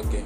Oke. 0.00 0.20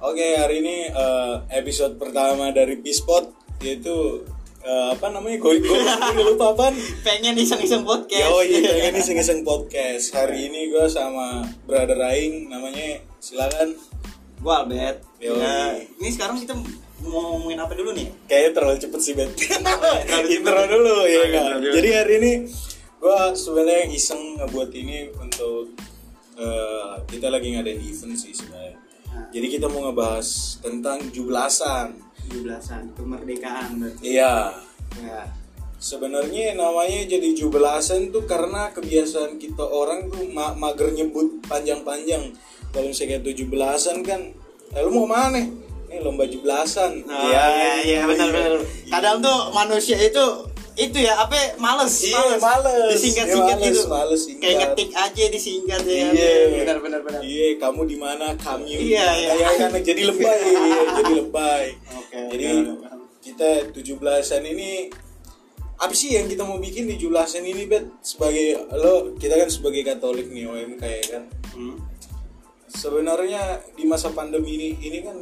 Oke, 0.00 0.26
hari 0.34 0.58
ini 0.58 0.76
eh, 0.88 1.34
episode 1.52 1.94
pertama 1.94 2.50
dari 2.50 2.78
Bispot 2.78 3.30
yaitu 3.58 4.22
eh, 4.60 4.86
apa 4.90 5.10
namanya? 5.10 5.38
Gue 5.38 5.58
gue 5.58 5.78
gue 6.12 6.24
lupa 6.28 6.54
apaan. 6.54 6.74
pengen 7.02 7.34
iseng-iseng 7.34 7.82
podcast 7.82 8.22
Yo, 8.24 8.42
iya, 8.42 8.90
ini 8.90 8.98
iseng-iseng 8.98 9.42
podcast. 9.42 10.10
Hari 10.12 10.46
ini 10.46 10.70
gue 10.70 10.86
sama 10.86 11.42
brother 11.64 11.98
Aing 12.00 12.46
namanya 12.46 13.02
silakan. 13.18 13.74
gua 14.38 14.66
Albert 14.66 15.06
Yoi. 15.18 15.38
Nah, 15.38 15.70
ini 15.78 16.10
sekarang 16.10 16.34
kita 16.34 16.50
mau 17.06 17.38
ngomongin 17.38 17.58
apa 17.58 17.78
dulu 17.78 17.94
nih 17.94 18.10
Kayaknya 18.26 18.50
terlalu 18.52 18.76
cepet 18.76 19.00
sih, 19.00 19.12
Bet. 19.14 19.30
Intro 20.34 20.62
dulu 20.66 21.06
ya 21.06 21.18
Oh, 21.18 21.26
kan. 21.28 21.54
Jadi 21.62 21.88
hari 21.94 22.12
ini 22.18 22.32
gue 22.98 23.18
sebenarnya 23.34 23.86
iseng 23.88 24.18
ngebuat 24.42 24.70
ini 24.74 25.14
untuk 25.14 25.70
eh, 26.34 26.92
kita 27.06 27.30
lagi 27.30 27.54
ngadain 27.54 27.78
event 27.78 28.18
sih 28.18 28.34
sebenarnya. 28.34 28.51
Jadi 29.32 29.46
kita 29.48 29.66
mau 29.66 29.88
ngebahas 29.88 30.28
tentang 30.60 31.00
jublasan. 31.10 31.96
17-an 32.28 32.92
kemerdekaan 32.96 33.80
berarti 33.80 34.16
Iya. 34.16 34.52
ya 35.00 35.20
Sebenarnya 35.82 36.54
namanya 36.54 37.10
jadi 37.10 37.34
jubelasan 37.34 38.14
tuh 38.14 38.22
karena 38.22 38.70
kebiasaan 38.70 39.34
kita 39.42 39.66
orang 39.66 40.06
tuh 40.06 40.30
ma- 40.30 40.54
mager 40.54 40.94
nyebut 40.94 41.42
panjang-panjang. 41.50 42.30
Kalau 42.70 42.86
misalnya 42.86 43.18
tujuh 43.18 43.50
belasan 43.50 44.06
kan, 44.06 44.30
eh, 44.72 44.80
lu 44.86 44.94
mau 44.94 45.10
mana? 45.10 45.42
Ini 45.90 45.98
lomba 46.00 46.22
jubelasan. 46.24 47.02
Oh, 47.04 47.26
iya 47.26 47.82
iya 47.82 48.00
benar 48.06 48.30
benar 48.30 48.62
kadang 48.88 49.20
tuh 49.20 49.50
manusia 49.50 49.98
itu 49.98 50.24
itu 50.74 50.98
ya 50.98 51.14
apa 51.18 51.36
males 51.56 52.00
Iya, 52.00 52.36
males. 52.36 52.96
disingkat 52.96 53.26
Iya, 53.26 53.34
singkat 53.34 53.56
males, 53.56 53.68
gitu 53.68 53.80
males 53.86 54.20
singkat. 54.24 54.42
kayak 54.42 54.56
ngetik 54.58 54.90
aja 54.94 55.24
disingkat 55.28 55.80
ya 55.84 55.96
Iya, 56.08 56.32
benar 56.56 56.76
benar 56.80 57.00
benar 57.02 57.20
Iya, 57.20 57.46
kamu 57.56 57.80
di 57.84 57.96
mana? 57.96 58.26
Kamu. 58.34 58.64
Iya, 58.64 59.06
iya. 59.14 59.48
Kan 59.58 59.76
jadi 59.78 60.02
lebay, 60.08 60.40
jadi 60.96 61.12
lebay. 61.18 61.64
Oke, 61.92 62.18
Jadi 62.30 62.46
oke, 62.48 62.72
oke. 62.88 62.88
kita 63.20 63.48
tujuh 63.70 63.96
belasan 63.96 64.42
ini 64.42 64.88
apa 65.76 65.92
sih 65.92 66.14
yang 66.14 66.26
kita 66.26 66.42
mau 66.42 66.56
bikin 66.56 66.86
di 66.86 66.94
tujuh 66.94 67.10
belasan 67.10 67.42
ini, 67.42 67.66
Bet? 67.66 67.90
Sebagai 68.00 68.54
lo, 68.72 69.18
kita 69.18 69.34
kan 69.34 69.50
sebagai 69.50 69.82
Katolik 69.82 70.30
nih, 70.30 70.46
OMK 70.46 70.78
ya 70.82 71.06
kan. 71.10 71.24
Hmm. 71.52 71.74
Sebenarnya 72.66 73.42
di 73.74 73.84
masa 73.84 74.08
pandemi 74.08 74.56
ini 74.56 74.68
ini 74.80 74.98
kan 75.02 75.16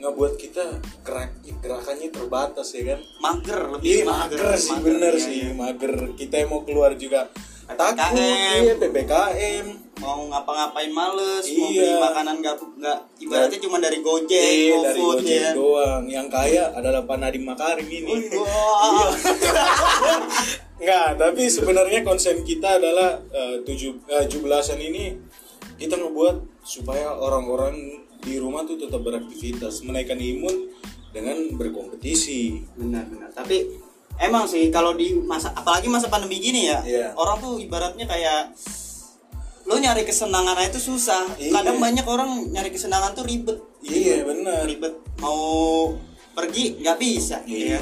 ngebuat 0.00 0.34
kita 0.34 0.64
gerak 1.00 1.30
gerakannya 1.60 2.08
terbatas 2.08 2.72
ya 2.72 2.82
kan. 2.90 3.00
mager 3.20 3.60
lebih 3.70 3.84
Iya 3.86 4.02
mager 4.04 4.40
sih 4.56 4.72
mager, 4.72 4.84
bener 4.86 5.12
iya, 5.12 5.22
sih 5.22 5.36
iya. 5.38 5.50
mager 5.52 5.92
kita 6.16 6.34
yang 6.36 6.48
mau 6.48 6.64
keluar 6.64 6.92
juga 6.94 7.28
takut 7.70 8.02
PPKM. 8.02 8.60
iya 8.60 8.74
ppkm 8.74 9.66
mau 10.00 10.26
ngapa-ngapain 10.26 10.90
males 10.90 11.44
mau 11.46 11.68
Iya. 11.68 11.78
beli 11.78 11.94
makanan 12.00 12.34
nggak 12.40 12.56
nggak 12.80 12.98
ibaratnya 13.20 13.58
cuma 13.60 13.76
dari 13.78 13.98
gojek 14.00 14.42
iya 14.42 14.74
dari 14.80 14.98
GoFood 14.98 15.18
gojek 15.22 15.38
ya 15.38 15.50
doang 15.54 16.04
yang 16.08 16.26
kaya 16.26 16.64
adalah 16.72 17.04
Pak 17.04 17.16
Nadiem 17.16 17.44
Makarim 17.44 17.84
ini. 17.86 18.14
Nggak, 20.80 21.20
tapi 21.20 21.44
sebenarnya 21.44 22.00
konsen 22.00 22.40
kita 22.40 22.80
adalah 22.80 23.20
eh, 23.28 23.60
tujuh 23.62 24.00
eh, 24.08 24.24
tujuh 24.24 24.40
belasan 24.40 24.80
ini 24.80 25.12
kita 25.76 25.92
ngebuat 25.92 26.64
supaya 26.64 27.12
orang-orang 27.12 27.76
di 28.20 28.36
rumah 28.36 28.62
tuh 28.62 28.76
tetap 28.76 29.00
beraktivitas, 29.00 29.82
menaikkan 29.82 30.16
imun 30.16 30.70
dengan 31.10 31.36
berkompetisi. 31.58 32.62
benar-benar 32.76 33.32
tapi 33.32 33.66
emang 34.16 34.46
sih 34.46 34.68
kalau 34.68 34.92
di 34.92 35.10
masa 35.16 35.50
apalagi 35.50 35.88
masa 35.88 36.06
pandemi 36.06 36.38
gini 36.38 36.68
ya 36.68 36.78
Iya. 36.82 37.06
orang 37.16 37.40
tuh 37.40 37.58
ibaratnya 37.58 38.04
kayak 38.04 38.52
lo 39.64 39.74
nyari 39.74 40.02
kesenangan 40.02 40.54
aja 40.54 40.68
itu 40.68 40.80
susah 40.84 41.24
Iya. 41.34 41.50
kadang 41.52 41.78
banyak 41.78 42.04
orang 42.04 42.30
nyari 42.48 42.70
kesenangan 42.70 43.10
tuh 43.12 43.24
ribet 43.24 43.58
Iya 43.80 44.22
benar. 44.22 44.66
ribet 44.66 44.92
mau 45.18 45.90
pergi 46.30 46.78
nggak 46.78 46.96
bisa 46.96 47.42
Iya. 47.42 47.78
ya 47.78 47.80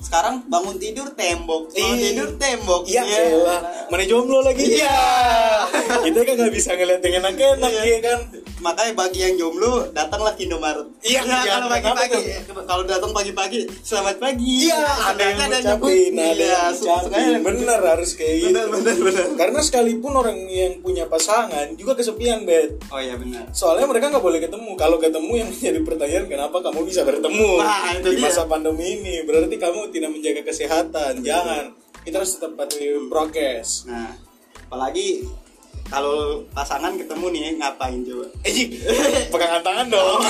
sekarang 0.00 0.44
bangun 0.46 0.76
tidur 0.76 1.08
tembok 1.12 1.72
bangun 1.72 1.96
Iya. 1.96 2.04
tidur 2.12 2.28
tembok 2.36 2.82
Iya, 2.84 3.02
ya. 3.02 3.20
elah. 3.34 3.60
mana 3.88 4.04
jomblo 4.04 4.40
lagi? 4.40 4.78
Iya. 4.78 4.92
kita 6.04 6.20
kan 6.22 6.34
nggak 6.38 6.52
bisa 6.52 6.70
ngeliat 6.76 7.00
yang 7.00 7.14
enak-enak 7.20 7.70
Iya. 7.72 7.82
ya 7.84 7.98
kan? 8.00 8.20
Makanya 8.64 8.96
bagi 8.96 9.20
yang 9.20 9.34
jomblo 9.36 9.92
datanglah 9.92 10.32
ke 10.32 10.42
Indomaret 10.42 10.88
Iya, 10.98 11.20
Ya, 11.20 11.36
iya, 11.38 11.52
kalau 11.54 11.68
pagi-pagi 11.68 12.20
kalau 12.64 12.82
datang 12.82 13.12
pagi-pagi 13.12 13.60
selamat 13.78 14.16
pagi 14.16 14.64
Iya, 14.64 14.80
ada 14.80 15.20
yang 15.22 15.36
ada 15.38 15.56
ngucapin, 15.60 16.12
ada 16.14 16.32
Iya, 16.32 16.48
yang 16.48 16.72
ngucapin. 16.72 17.04
sukanya- 17.04 17.42
Bener 17.44 17.80
harus 17.84 18.10
kayak 18.14 18.34
gitu. 18.34 18.48
benar 18.48 18.66
benar 18.70 18.96
benar 18.98 19.24
Karena 19.36 19.60
sekalipun 19.60 20.12
orang 20.14 20.38
yang 20.46 20.72
punya 20.80 21.04
pasangan 21.04 21.66
juga 21.74 21.92
kesepian, 21.92 22.42
Bet. 22.42 22.80
oh 22.88 22.96
iya 22.96 23.14
benar 23.14 23.52
Soalnya 23.52 23.84
mereka 23.84 24.08
nggak 24.08 24.24
boleh 24.24 24.40
ketemu. 24.40 24.70
Kalau 24.74 24.96
ketemu 24.96 25.32
yang 25.36 25.50
jadi 25.68 25.80
pertanyaan 25.82 26.24
kenapa 26.24 26.56
kamu 26.58 26.80
bisa 26.82 27.04
bertemu 27.04 27.50
itu 27.94 28.08
di 28.08 28.16
dia. 28.16 28.24
masa 28.24 28.42
pandemi 28.44 28.96
ini? 28.96 29.20
Berarti 29.22 29.54
kamu 29.54 29.92
tidak 29.92 30.08
menjaga 30.08 30.40
kesehatan. 30.42 31.20
Jangan. 31.20 31.76
Kita 32.00 32.16
harus 32.16 32.32
tetap 32.32 32.52
patuhi 32.54 32.96
prokes. 33.06 33.84
nah 33.84 34.16
apalagi 34.64 35.22
kalau 35.94 36.42
pasangan 36.50 36.98
ketemu 36.98 37.26
nih 37.30 37.42
ngapain 37.54 38.02
coba 38.02 38.26
Eh, 38.42 38.50
Ji, 38.50 38.64
pegangan 39.32 39.62
tangan 39.62 39.86
dong. 39.88 40.20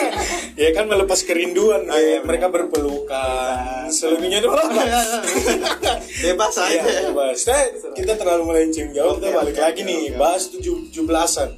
ya 0.60 0.74
kan 0.74 0.84
melepas 0.84 1.22
kerinduan. 1.22 1.86
Oh, 1.86 1.94
iya, 1.94 2.18
mereka 2.20 2.50
berpelukan. 2.50 3.86
Selebihnya 3.86 4.42
itu 4.42 4.50
bebas 6.24 6.54
aja 6.58 6.82
Iya, 6.82 7.08
bebas. 7.08 7.38
Nah, 7.46 7.62
kita 7.94 8.12
terlalu 8.18 8.42
melenceng 8.50 8.90
jauh. 8.90 9.16
Kita 9.16 9.30
balik 9.32 9.54
oke, 9.54 9.62
lagi 9.62 9.80
nih, 9.82 10.00
oke. 10.12 10.18
bahas 10.18 10.50
tujuh 10.50 10.90
tujuh 10.90 11.04
belasan. 11.06 11.50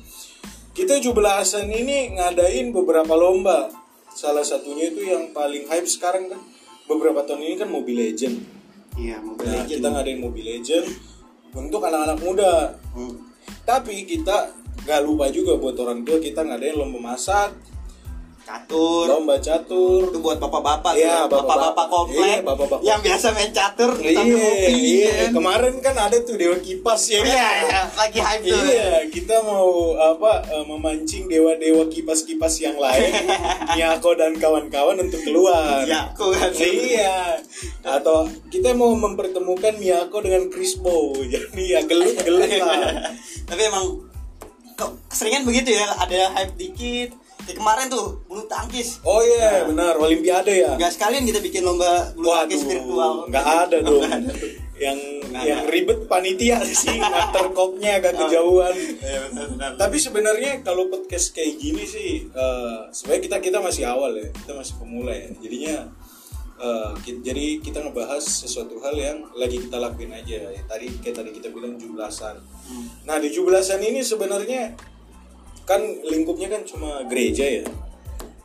Kita 0.71 1.01
tujuh 1.01 1.17
belasan 1.17 1.67
ini 1.67 2.15
ngadain 2.15 2.71
beberapa 2.71 3.17
lomba. 3.17 3.73
Salah 4.13 4.45
satunya 4.45 4.93
itu 4.93 5.01
yang 5.03 5.33
paling 5.33 5.65
hype 5.67 5.89
sekarang 5.89 6.29
kan. 6.29 6.41
Beberapa 6.87 7.25
tahun 7.25 7.43
ini 7.43 7.57
kan 7.57 7.69
Mobile 7.69 7.99
Legend. 7.99 8.37
iya 8.95 9.19
Mobile 9.19 9.43
Nah, 9.45 9.53
Legends 9.65 9.71
kita 9.75 9.87
ngadain 9.91 10.21
Mobile 10.21 10.49
Legend 10.55 10.87
untuk 11.51 11.81
anak-anak 11.83 12.19
muda. 12.21 12.53
Hmm. 12.95 13.26
Tapi 13.67 14.07
kita 14.07 14.55
gak 14.87 15.03
lupa 15.03 15.27
juga 15.35 15.59
buat 15.59 15.75
orang 15.83 16.07
tua 16.07 16.23
kita 16.23 16.47
ngadain 16.47 16.79
lomba 16.79 17.13
masak, 17.13 17.51
catur 18.47 19.05
lomba 19.11 19.35
catur. 19.43 20.07
itu 20.07 20.19
buat 20.23 20.39
bapak-bapak 20.39 20.95
Iya, 20.95 21.27
tuh, 21.27 21.35
bapak-bapak. 21.35 21.43
bapak-bapak 21.43 21.87
komplek 21.91 22.23
Iya, 22.31 22.47
bapak-bapak. 22.47 22.79
yang 22.87 23.01
biasa 23.03 23.27
main 23.35 23.51
catur 23.51 23.91
Iya, 23.99 24.23
ngopi 24.23 24.75
iya. 24.79 25.11
kan. 25.19 25.31
Kemarin 25.35 25.75
kan 25.83 25.95
ada 25.99 26.17
tuh 26.23 26.35
Dewa 26.39 26.57
Kipas 26.57 27.03
ya 27.11 27.19
kan? 27.21 27.27
iya 27.27 27.49
iya, 27.61 27.81
lagi 27.93 28.19
hype 28.23 28.45
tuh 28.47 28.61
Iya, 28.63 28.91
kita 29.11 29.37
mau 29.43 29.67
apa 29.99 30.33
eh, 30.47 30.65
memancing 30.65 31.27
dewa-dewa 31.27 31.85
kipas-kipas 31.91 32.55
yang 32.63 32.79
lain, 32.79 33.11
Miyako 33.75 34.15
dan 34.15 34.39
kawan-kawan 34.39 35.03
untuk 35.03 35.19
keluar. 35.21 35.83
Iya, 35.83 36.15
aku 36.15 36.31
kan. 36.31 36.51
Iya. 36.55 37.43
Atau 37.83 38.31
kita 38.47 38.71
mau 38.73 38.95
mempertemukan 38.95 39.75
Miyako 39.77 40.23
dengan 40.23 40.47
Crispo. 40.47 41.11
Jadi 41.35 41.63
ya 41.67 41.83
gelut-gelut 41.83 42.47
lah. 42.63 43.11
tapi 43.49 43.63
emang 43.65 44.07
kok 44.77 44.93
keseringan 45.09 45.43
begitu 45.43 45.73
ya 45.73 45.89
ada 45.97 46.37
hype 46.37 46.55
dikit 46.55 47.11
Kayak 47.47 47.57
kemarin 47.57 47.87
tuh 47.87 48.07
bulu 48.25 48.43
tangkis 48.45 48.99
Oh 49.01 49.23
iya, 49.23 49.63
benar 49.65 49.95
Olimpiade 49.97 50.51
ya. 50.53 50.75
nggak 50.75 50.93
sekalian 50.93 51.23
kita 51.23 51.39
bikin 51.39 51.63
lomba 51.63 52.11
bulu 52.13 52.35
tangkis 52.35 52.63
virtual 52.63 53.23
Waduh, 53.23 53.31
nggak 53.31 53.47
ada 53.47 53.77
dong. 53.81 54.03
yang 54.77 54.99
Nggak 55.27 55.43
yang 55.43 55.61
ada. 55.63 55.71
ribet 55.71 56.01
panitia 56.05 56.59
sih, 56.69 56.93
nganter 56.93 57.49
koknya 57.51 57.97
agak 57.97 58.13
kejauhan. 58.15 58.75
Iya, 58.99 59.19
benar, 59.27 59.47
benar. 59.49 59.71
Tapi 59.75 59.97
sebenarnya 59.97 60.61
kalau 60.61 60.87
podcast 60.87 61.33
kayak 61.33 61.57
gini 61.57 61.83
sih, 61.83 62.27
eh, 62.27 62.79
sebenarnya 62.91 63.23
kita 63.25 63.37
kita 63.41 63.59
masih 63.59 63.87
awal 63.87 64.13
ya, 64.13 64.29
kita 64.29 64.53
masih 64.53 64.77
pemula 64.77 65.11
ya. 65.11 65.33
Jadinya, 65.39 65.77
eh, 66.57 66.91
ki- 67.01 67.23
jadi 67.23 67.47
kita 67.59 67.79
ngebahas 67.81 68.21
sesuatu 68.21 68.77
hal 68.79 68.95
yang 68.95 69.19
lagi 69.33 69.57
kita 69.59 69.77
lakuin 69.77 70.13
aja. 70.13 70.37
Ya, 70.47 70.63
tadi 70.63 70.93
kayak 70.99 71.17
tadi 71.17 71.31
kita 71.33 71.49
bilang 71.49 71.75
jublasan. 71.75 72.37
Hmm. 72.63 72.87
Nah 73.03 73.17
di 73.17 73.29
jublasan 73.31 73.81
ini 73.81 74.01
sebenarnya 74.01 74.77
kan 75.67 75.83
lingkupnya 76.07 76.49
kan 76.49 76.63
cuma 76.63 77.03
gereja 77.11 77.63
ya, 77.63 77.65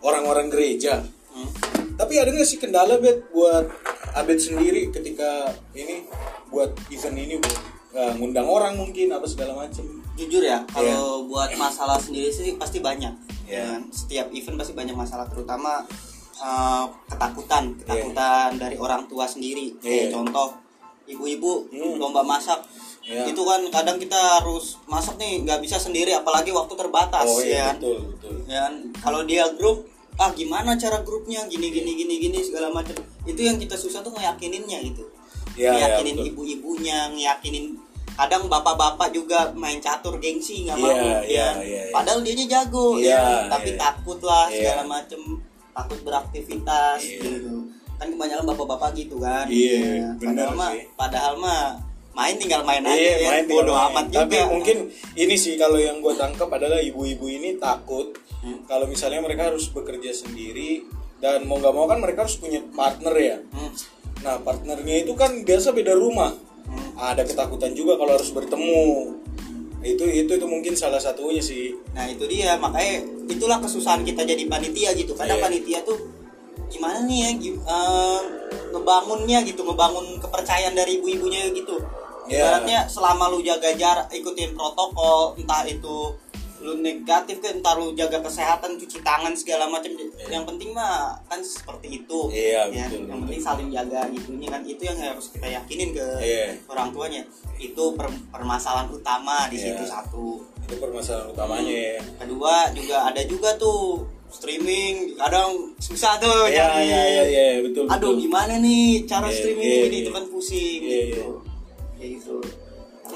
orang-orang 0.01 0.49
gereja. 0.49 1.05
Hmm. 1.31 1.47
Tapi 1.95 2.17
ada 2.17 2.33
nggak 2.33 2.49
sih 2.49 2.57
kendala 2.57 2.97
bet 2.97 3.29
buat 3.29 3.69
Abed 4.11 4.41
sendiri 4.41 4.91
ketika 4.91 5.53
ini 5.71 6.03
buat 6.51 6.75
event 6.91 7.15
ini 7.15 7.39
buat 7.39 7.57
eh, 7.95 8.13
ngundang 8.19 8.49
orang 8.49 8.75
mungkin 8.75 9.13
apa 9.13 9.23
segala 9.29 9.55
macam. 9.55 10.03
jujur 10.11 10.43
ya 10.43 10.59
kalau 10.67 11.23
buat 11.31 11.55
masalah 11.55 11.95
sendiri 11.95 12.27
sih 12.35 12.59
pasti 12.59 12.83
banyak 12.83 13.15
ya 13.47 13.63
kan? 13.63 13.87
setiap 13.95 14.27
event 14.35 14.59
pasti 14.59 14.75
banyak 14.75 14.91
masalah 14.91 15.23
terutama 15.31 15.87
eh, 16.35 16.85
ketakutan 17.07 17.79
ketakutan 17.79 18.59
dari 18.59 18.75
orang 18.75 19.07
tua 19.07 19.23
sendiri 19.23 19.79
kayak 19.79 20.11
contoh 20.11 20.51
ibu-ibu 21.05 21.67
Hmm. 21.67 21.97
lomba 21.97 22.21
masak 22.21 22.61
Iya. 23.01 23.25
itu 23.25 23.41
kan 23.41 23.65
kadang 23.67 23.97
kita 23.97 24.13
harus 24.37 24.77
masak 24.85 25.17
nih 25.17 25.41
nggak 25.41 25.57
bisa 25.59 25.75
sendiri 25.75 26.13
apalagi 26.13 26.49
waktu 26.49 26.73
terbatas 26.75 27.25
Oh 27.25 27.41
ya 27.41 27.45
iya 27.47 27.63
kan? 27.67 27.75
betul 27.75 27.97
betul. 28.13 28.33
Ya 28.45 28.59
kan? 28.61 28.73
kalau 28.97 29.21
dia 29.23 29.43
grup 29.51 29.89
ah 30.15 30.29
gimana 30.29 30.75
cara 30.75 31.01
grupnya 31.01 31.41
gini 31.45 31.67
gini 31.67 31.95
gini 31.95 32.15
gini 32.19 32.39
segala 32.39 32.69
macam 32.69 32.93
itu 33.23 33.41
yang 33.41 33.57
kita 33.57 33.73
susah 33.73 33.99
tuh 33.99 34.11
ngeyakininnya 34.11 34.77
gitu 34.83 35.09
Iya, 35.51 35.67
iya, 35.67 35.71
ngeyakinin 35.73 36.15
betul. 36.15 36.29
ibu-ibunya 36.29 37.09
ngeyakinin 37.09 37.65
kadang 38.11 38.45
bapak-bapak 38.45 39.09
juga 39.09 39.49
main 39.51 39.79
catur 39.79 40.15
gengsi 40.15 40.63
nggak 40.63 40.77
Iya, 40.77 40.85
mau 40.85 40.93
iya, 40.93 41.01
ya 41.01 41.17
iya, 41.25 41.47
iya. 41.59 41.81
padahal 41.89 42.21
dia 42.21 42.35
jago 42.37 42.95
Iya, 42.95 43.17
ya 43.17 43.49
tapi 43.49 43.69
iya. 43.73 43.79
takut 43.79 44.19
lah 44.21 44.45
Iya. 44.45 44.55
segala 44.61 44.83
macem 44.85 45.21
takut 45.71 45.99
beraktivitas 46.03 46.99
Iya. 47.01 47.17
gitu 47.19 47.60
kan 48.01 48.09
kebanyakan 48.09 48.45
bapak-bapak 48.47 48.89
gitu 48.97 49.15
kan 49.17 49.45
Iya, 49.45 49.77
Ya, 49.77 50.07
bener 50.17 50.49
padahal 50.49 50.53
mah 50.57 50.69
padahal 50.97 51.33
mah 51.37 51.61
main 52.11 52.35
tinggal 52.35 52.61
main 52.61 52.81
aja 52.81 52.97
Iya, 52.97 53.13
ya 53.15 53.29
main 53.29 53.43
tinggal 53.45 53.61
bodo 53.61 53.71
main. 53.71 53.85
amat 53.87 54.05
juga 54.07 54.19
Tapi 54.25 54.37
mungkin 54.49 54.77
ini 55.15 55.35
sih 55.35 55.53
kalau 55.55 55.77
yang 55.77 55.97
gue 55.99 56.13
tangkap 56.13 56.49
adalah 56.49 56.81
ibu-ibu 56.81 57.25
ini 57.27 57.55
takut 57.55 58.09
Hmm. 58.41 58.57
kalau 58.65 58.89
misalnya 58.89 59.21
mereka 59.21 59.47
harus 59.47 59.69
bekerja 59.69 60.09
sendiri 60.11 60.81
dan 61.21 61.45
mau 61.45 61.55
nggak 61.55 61.69
mau 61.69 61.85
kan 61.85 62.01
mereka 62.01 62.25
harus 62.25 62.35
punya 62.35 62.57
partner 62.67 63.13
ya. 63.13 63.37
Hmm. 63.47 63.69
Nah 64.19 64.41
partnernya 64.41 64.95
itu 64.99 65.13
kan 65.13 65.45
biasa 65.45 65.69
beda 65.69 65.93
rumah. 65.93 66.33
Hmm. 66.65 66.89
Ada 66.97 67.21
ketakutan 67.21 67.69
juga 67.71 67.93
kalau 67.95 68.17
harus 68.17 68.33
bertemu. 68.33 69.13
Itu 69.81 70.05
itu 70.05 70.31
itu 70.31 70.47
mungkin 70.47 70.73
salah 70.73 70.97
satunya 70.97 71.37
sih. 71.37 71.77
Nah 71.91 72.05
itu 72.05 72.25
dia 72.25 72.57
makanya 72.57 73.01
itulah 73.27 73.57
kesusahan 73.57 74.01
kita 74.01 74.21
jadi 74.23 74.41
panitia 74.45 74.89
gitu. 74.93 75.13
Kadang 75.13 75.37
Iya. 75.37 75.45
panitia 75.45 75.79
tuh 75.83 76.01
gimana 76.71 77.03
nih 77.03 77.17
ya 77.19 77.29
eh, 77.67 78.19
ngebangunnya 78.71 79.43
gitu, 79.43 79.61
ngebangun 79.67 80.19
kepercayaan 80.19 80.73
dari 80.73 80.97
ibu-ibunya 80.99 81.51
gitu. 81.51 81.75
Iya. 82.31 82.47
Ibaratnya 82.63 82.79
selama 82.87 83.27
lu 83.27 83.43
jaga 83.43 83.75
jarak, 83.75 84.07
ikutin 84.09 84.55
protokol, 84.55 85.35
entah 85.35 85.67
itu 85.67 86.15
lu 86.61 86.77
negatif 86.77 87.41
kan, 87.41 87.57
entah 87.57 87.73
lu 87.73 87.91
jaga 87.97 88.21
kesehatan, 88.21 88.77
cuci 88.77 89.01
tangan 89.01 89.33
segala 89.33 89.65
macam. 89.65 89.89
Yang 90.29 90.45
penting 90.45 90.69
mah 90.71 91.17
kan 91.25 91.41
seperti 91.41 92.05
itu. 92.05 92.29
Iya, 92.29 92.69
Ya, 92.69 92.85
betul, 92.85 93.09
Yang 93.09 93.17
betul. 93.17 93.21
penting 93.25 93.41
saling 93.41 93.69
jaga 93.73 94.01
gitunya 94.13 94.47
kan 94.47 94.61
itu 94.61 94.81
yang 94.85 94.97
harus 95.01 95.33
kita 95.33 95.47
yakinin 95.49 95.89
ke 95.91 96.05
Iya. 96.21 96.45
orang 96.69 96.93
tuanya. 96.93 97.21
Itu 97.57 97.97
per- 97.97 98.13
permasalahan 98.29 98.93
utama 98.93 99.49
di 99.49 99.57
Iya. 99.57 99.73
situ 99.73 99.83
satu 99.89 100.25
Itu 100.69 100.77
permasalahan 100.77 101.33
utamanya 101.33 101.73
ya. 101.73 101.97
kedua 102.21 102.69
juga 102.71 103.09
ada 103.09 103.21
juga 103.25 103.49
tuh 103.57 104.05
streaming 104.31 105.13
kadang 105.15 105.75
susah 105.77 106.15
tuh 106.17 106.47
Iya 106.47 106.65
nyari. 106.71 106.83
iya 106.87 107.01
iya 107.03 107.23
iya, 107.27 107.45
betul 107.61 107.85
aduh 107.85 108.15
betul. 108.15 108.23
gimana 108.23 108.53
nih 108.57 109.03
cara 109.05 109.27
Iya, 109.27 109.35
streaming 109.37 109.67
iya, 109.67 109.83
ini 109.85 109.91
iya. 109.93 110.03
itu 110.03 110.11
kan 110.11 110.23
pusing 110.27 110.79
Iya, 110.81 111.01
gitu 111.11 111.27
kayak 111.95 112.09
gitu 112.17 112.35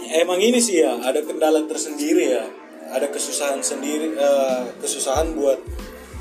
Emang 0.05 0.37
ini 0.37 0.59
sih 0.61 0.83
ya, 0.85 1.01
ada 1.01 1.17
kendala 1.23 1.65
tersendiri 1.65 2.29
ya. 2.29 2.45
Ada 2.93 3.09
kesusahan 3.09 3.57
sendiri, 3.57 4.13
eh, 4.13 4.61
kesusahan 4.77 5.33
buat 5.33 5.57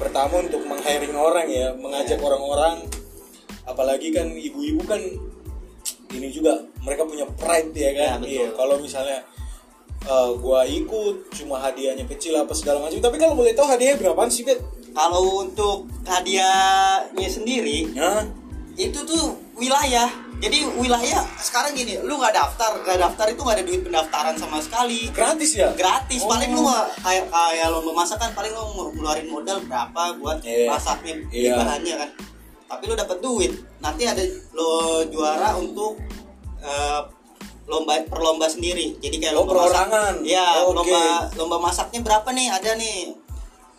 pertama 0.01 0.41
untuk 0.41 0.65
meng-hiring 0.65 1.13
orang 1.13 1.45
ya, 1.51 1.75
mengajak 1.77 2.17
Iya. 2.17 2.25
orang-orang. 2.25 2.87
Apalagi 3.67 4.09
kan 4.09 4.31
ibu-ibu 4.33 4.81
kan 4.89 5.03
ini 6.11 6.29
juga 6.31 6.65
mereka 6.81 7.05
punya 7.05 7.29
pride 7.37 7.75
ya 7.77 7.93
kan. 7.93 8.25
Iya, 8.25 8.25
betul. 8.25 8.31
Iya, 8.33 8.47
kalau 8.57 8.77
misalnya 8.81 9.19
eh, 10.05 10.31
gua 10.41 10.65
ikut 10.65 11.17
cuma 11.35 11.61
hadiahnya 11.61 12.09
kecil 12.09 12.37
apa 12.37 12.57
segala 12.57 12.79
macam. 12.81 13.01
Tapi 13.01 13.17
kalau 13.17 13.35
boleh 13.37 13.53
tahu 13.53 13.69
hadiahnya 13.69 14.01
berapaan 14.01 14.33
sih, 14.33 14.47
Bet? 14.49 14.63
Kalau 14.95 15.43
untuk 15.43 15.85
hadiahnya 16.05 17.29
sendiri 17.29 17.91
Ya. 17.91 18.23
itu 18.77 18.99
tuh 19.01 19.25
wilayah 19.55 20.07
jadi 20.37 20.67
wilayah 20.73 21.23
sekarang 21.37 21.73
gini 21.73 21.99
lu 22.01 22.15
nggak 22.17 22.33
daftar 22.33 22.75
nggak 22.77 22.99
daftar 23.01 23.27
itu 23.29 23.41
nggak 23.41 23.57
ada 23.57 23.65
duit 23.65 23.83
pendaftaran 23.83 24.35
sama 24.35 24.59
sekali 24.59 25.09
Gratis 25.09 25.55
ya? 25.55 25.71
gratis 25.73 26.21
Oh. 26.21 26.29
paling 26.29 26.51
lu 26.51 26.67
kayak 26.99 27.27
kayak 27.27 27.67
lo 27.69 27.81
memasak 27.83 28.19
kan 28.19 28.31
paling 28.33 28.51
lu 28.51 28.63
ngeluarin 28.93 29.27
modal 29.27 29.63
berapa 29.63 30.03
buat 30.17 30.39
Iya. 30.41 30.69
masaknya 30.69 31.15
Iya. 31.29 31.55
bahannya 31.57 31.95
kan 31.97 32.11
tapi 32.67 32.83
lu 32.85 32.95
dapat 32.95 33.19
duit 33.21 33.53
nanti 33.79 34.03
ada 34.05 34.23
lo 34.53 34.71
juara 35.07 35.55
untuk 35.55 35.99
eh, 36.61 37.01
lomba 37.65 37.97
perlomba 38.05 38.45
sendiri 38.45 38.99
jadi 38.99 39.17
kayak 39.19 39.35
Oh, 39.35 39.39
lomba 39.43 39.53
perorangan. 39.63 40.15
masak 40.19 40.29
ya 40.29 40.47
Oh, 40.61 40.73
lomba 40.73 41.03
lomba 41.33 41.57
masaknya 41.63 42.01
berapa 42.01 42.29
nih 42.31 42.49
ada 42.49 42.71
nih 42.75 42.97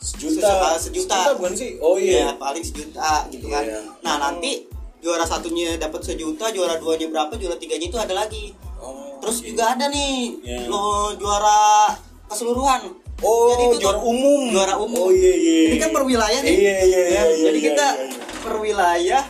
Sejuta. 0.05 0.77
Sejuta. 0.77 1.33
bukan 1.33 1.53
sih? 1.53 1.69
Oh 1.79 1.97
iya. 1.97 2.29
ya 2.29 2.37
paling 2.37 2.61
sejuta 2.61 3.25
gitu 3.27 3.49
kan 3.49 3.65
Iya. 3.65 3.81
nah 3.99 4.15
nanti 4.19 4.69
juara 4.97 5.21
satunya 5.21 5.75
dapat 5.75 6.01
sejuta 6.01 6.49
juara 6.49 6.77
duanya 6.77 7.09
berapa 7.09 7.33
juara 7.33 7.57
tiganya 7.57 7.87
itu 7.87 7.97
ada 7.97 8.13
lagi 8.15 8.53
Oh, 8.77 9.17
terus 9.17 9.41
oke. 9.41 9.49
juga 9.49 9.73
ada 9.73 9.85
nih 9.87 10.37
Iya. 10.39 10.69
lo 10.69 10.85
juara 11.15 11.89
keseluruhan 12.25 13.01
Oh, 13.17 13.55
itu 13.55 13.79
juara 13.79 13.95
tuh 13.95 14.05
umum. 14.05 14.51
juara 14.51 14.75
umum 14.75 14.99
Oh 14.99 15.09
iya 15.09 15.33
iya. 15.33 15.59
ini 15.69 15.77
kan 15.79 15.89
per 15.89 16.03
wilayah 16.03 16.39
nih 16.39 16.53
Iya 16.53 16.75
iya 16.75 16.83
iya. 16.83 16.99
Ya, 17.09 17.21
iya, 17.25 17.43
jadi 17.43 17.57
iya, 17.57 17.65
kita 17.65 17.87
iya, 17.87 18.05
iya. 18.05 18.17
per 18.39 18.55
wilayah 18.55 19.23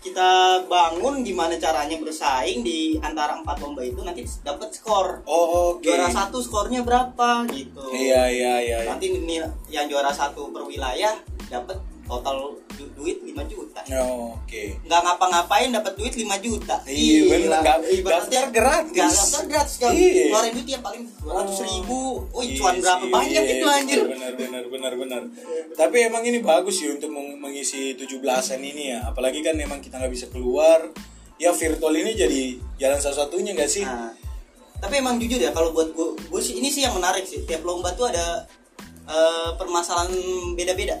kita 0.00 0.30
bangun 0.64 1.20
gimana 1.20 1.54
caranya 1.54 1.96
bersaing 1.96 2.60
di 2.60 2.96
antara 2.98 3.36
empat 3.36 3.60
lomba 3.60 3.80
itu 3.80 4.00
nanti 4.00 4.24
dapat 4.40 4.72
skor 4.72 5.20
Oh, 5.24 5.76
oke. 5.76 5.84
juara 5.84 6.08
satu 6.08 6.40
skornya 6.40 6.80
berapa 6.80 7.44
gitu 7.48 7.84
Iya 7.90 8.24
iya 8.26 8.54
iya. 8.58 8.76
iya. 8.80 8.88
nanti 8.88 9.12
ini 9.12 9.36
yang 9.68 9.84
juara 9.86 10.08
satu 10.08 10.48
per 10.48 10.64
wilayah 10.64 11.12
dapat 11.46 11.76
total 12.10 12.36
du- 12.70 12.90
duit 12.92 13.22
5 13.22 13.30
juta 13.46 13.80
Oh, 13.96 14.34
Oke. 14.36 14.74
nggak 14.80 15.00
ngapa-ngapain 15.00 15.70
dapat 15.70 15.92
duit 15.94 16.12
5 16.12 16.26
juta 16.38 16.76
Iya, 16.82 17.38
Ibaratnya 17.38 18.42
daftar 18.42 18.44
gratis. 18.50 18.92
nggak 18.92 19.10
daftar 19.10 19.44
gratis 19.46 19.74
kan 19.78 19.90
Iya. 19.90 20.24
keluarin 20.26 20.52
duit 20.52 20.68
ya 20.68 20.78
paling 20.80 21.02
200 21.16 21.58
ribu 21.62 22.00
oh 22.26 22.42
Iya 22.42 22.54
cuan 22.56 22.74
berapa 22.76 23.00
sih, 23.00 23.10
banyak 23.10 23.42
iya, 23.42 23.54
itu 23.54 23.66
anjir 23.68 24.00
Benar 24.04 24.32
benar 24.34 24.64
benar 24.66 24.92
benar. 24.96 25.22
Tapi 25.72 25.96
emang 26.02 26.22
ini 26.22 26.38
bagus 26.40 26.74
sih 26.76 26.88
untuk 26.88 27.08
meng- 27.08 27.38
mengisi 27.38 27.94
17-an 27.94 28.20
ini 28.60 28.90
ya. 28.90 29.06
Apalagi 29.06 29.40
kan 29.40 29.54
emang 29.54 29.78
kita 29.78 29.96
nggak 29.96 30.10
bisa 30.10 30.26
keluar. 30.28 30.90
Ya 31.36 31.50
virtual 31.50 31.94
ini 31.94 32.12
jadi 32.12 32.42
jalan 32.76 32.98
salah 32.98 33.24
satunya 33.24 33.52
nggak 33.52 33.66
sih? 33.66 33.80
Nah, 33.80 34.12
tapi 34.76 34.98
emang 34.98 35.16
jujur 35.16 35.36
ya 35.36 35.50
kalau 35.50 35.70
buat 35.70 35.88
gue, 35.90 36.08
gue 36.20 36.40
sih 36.40 36.56
ini 36.56 36.68
sih 36.68 36.82
yang 36.82 36.92
menarik 36.92 37.22
sih. 37.22 37.42
Tiap 37.42 37.62
lomba 37.62 37.92
tuh 37.92 38.06
ada 38.06 38.44
eh, 39.06 39.50
permasalahan 39.54 40.12
beda-beda. 40.54 40.94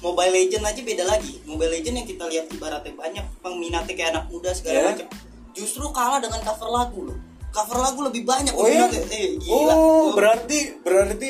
Mobile 0.00 0.32
Legend 0.32 0.64
aja 0.64 0.80
beda 0.80 1.04
lagi. 1.06 1.34
Mobile 1.44 1.72
Legend 1.72 1.96
yang 1.96 2.08
kita 2.08 2.24
lihat 2.26 2.46
ibaratnya 2.48 2.92
banyak 2.94 3.24
peminatnya 3.38 3.94
kayak 3.94 4.10
anak 4.10 4.24
muda 4.26 4.50
segala 4.50 4.76
Ya. 4.76 4.84
macam. 4.90 5.06
Justru 5.50 5.84
kalah 5.90 6.18
dengan 6.18 6.40
cover 6.40 6.68
lagu 6.68 7.00
loh. 7.04 7.18
Cover 7.50 7.78
lagu 7.78 8.00
lebih 8.02 8.22
banyak 8.22 8.52
Oh 8.52 8.64
ya? 8.64 8.86
peminatnya. 8.86 9.02
Eh, 9.10 9.30
gila. 9.36 9.72
Oh, 9.72 9.76
Tuh. 9.76 10.10
berarti 10.14 10.58
berarti 10.78 11.28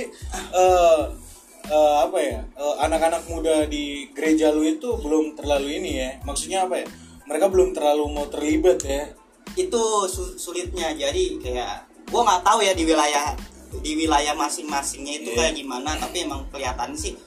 eh 0.53 1.01
eh, 1.67 1.97
apa 2.01 2.19
ya? 2.19 2.39
eh, 2.45 2.75
anak-anak 2.81 3.23
muda 3.27 3.65
di 3.65 3.85
gereja 4.11 4.51
lu 4.51 4.63
itu 4.63 4.87
belum 4.97 5.35
terlalu 5.35 5.77
ini 5.77 5.91
ya. 5.97 6.11
Maksudnya 6.23 6.65
apa 6.65 6.79
ya? 6.79 6.87
Mereka 7.25 7.47
belum 7.47 7.71
terlalu 7.73 8.05
mau 8.09 8.27
terlibat 8.27 8.81
ya. 8.83 9.05
itu 9.51 9.83
su- 10.07 10.39
sulitnya 10.39 10.95
jadi 10.95 11.25
kayak 11.37 11.75
gua 12.07 12.23
nggak 12.23 12.43
tahu 12.45 12.63
ya 12.63 12.71
di 12.71 12.87
wilayah 12.87 13.35
di 13.77 13.99
wilayah 13.99 14.31
masing-masingnya 14.33 15.19
itu 15.19 15.29
Iya. 15.29 15.39
kayak 15.43 15.55
gimana 15.57 15.91
tapi 15.97 16.23
emang 16.23 16.47
kelihatan 16.55 16.95
sih 16.95 17.19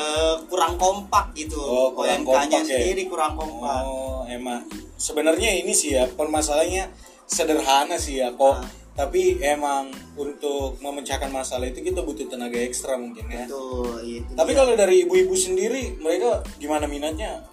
eh, 0.00 0.34
kurang 0.46 0.74
kompak 0.74 1.30
gitu 1.34 1.60
Oh, 1.60 1.92
kurang 1.92 2.24
OMK-nya 2.24 2.24
kompak 2.56 2.64
ya? 2.64 2.78
sendiri 2.80 3.02
kurang 3.06 3.32
kompak 3.34 3.80
Oh, 3.82 4.24
emang 4.26 4.64
sebenarnya 4.96 5.50
ini 5.54 5.72
sih 5.72 5.92
ya 5.92 6.08
permasalahannya 6.08 6.88
sederhana 7.24 7.94
sih 7.96 8.18
ya 8.18 8.32
kok. 8.32 8.56
Ah. 8.56 8.64
Tapi 8.90 9.38
emang 9.40 9.86
untuk 10.14 10.76
memecahkan 10.78 11.30
masalah 11.30 11.64
itu 11.64 11.80
kita 11.80 12.00
butuh 12.00 12.26
tenaga 12.26 12.58
ekstra 12.58 12.96
mungkin 12.96 13.22
ya. 13.26 13.46
Betul, 13.46 13.96
itu 14.02 14.28
Tapi 14.30 14.50
dia. 14.50 14.58
kalau 14.58 14.72
dari 14.74 14.96
ibu-ibu 15.04 15.32
sendiri 15.32 15.96
mereka 15.96 16.40
gimana 16.56 16.84
minatnya? 16.84 17.44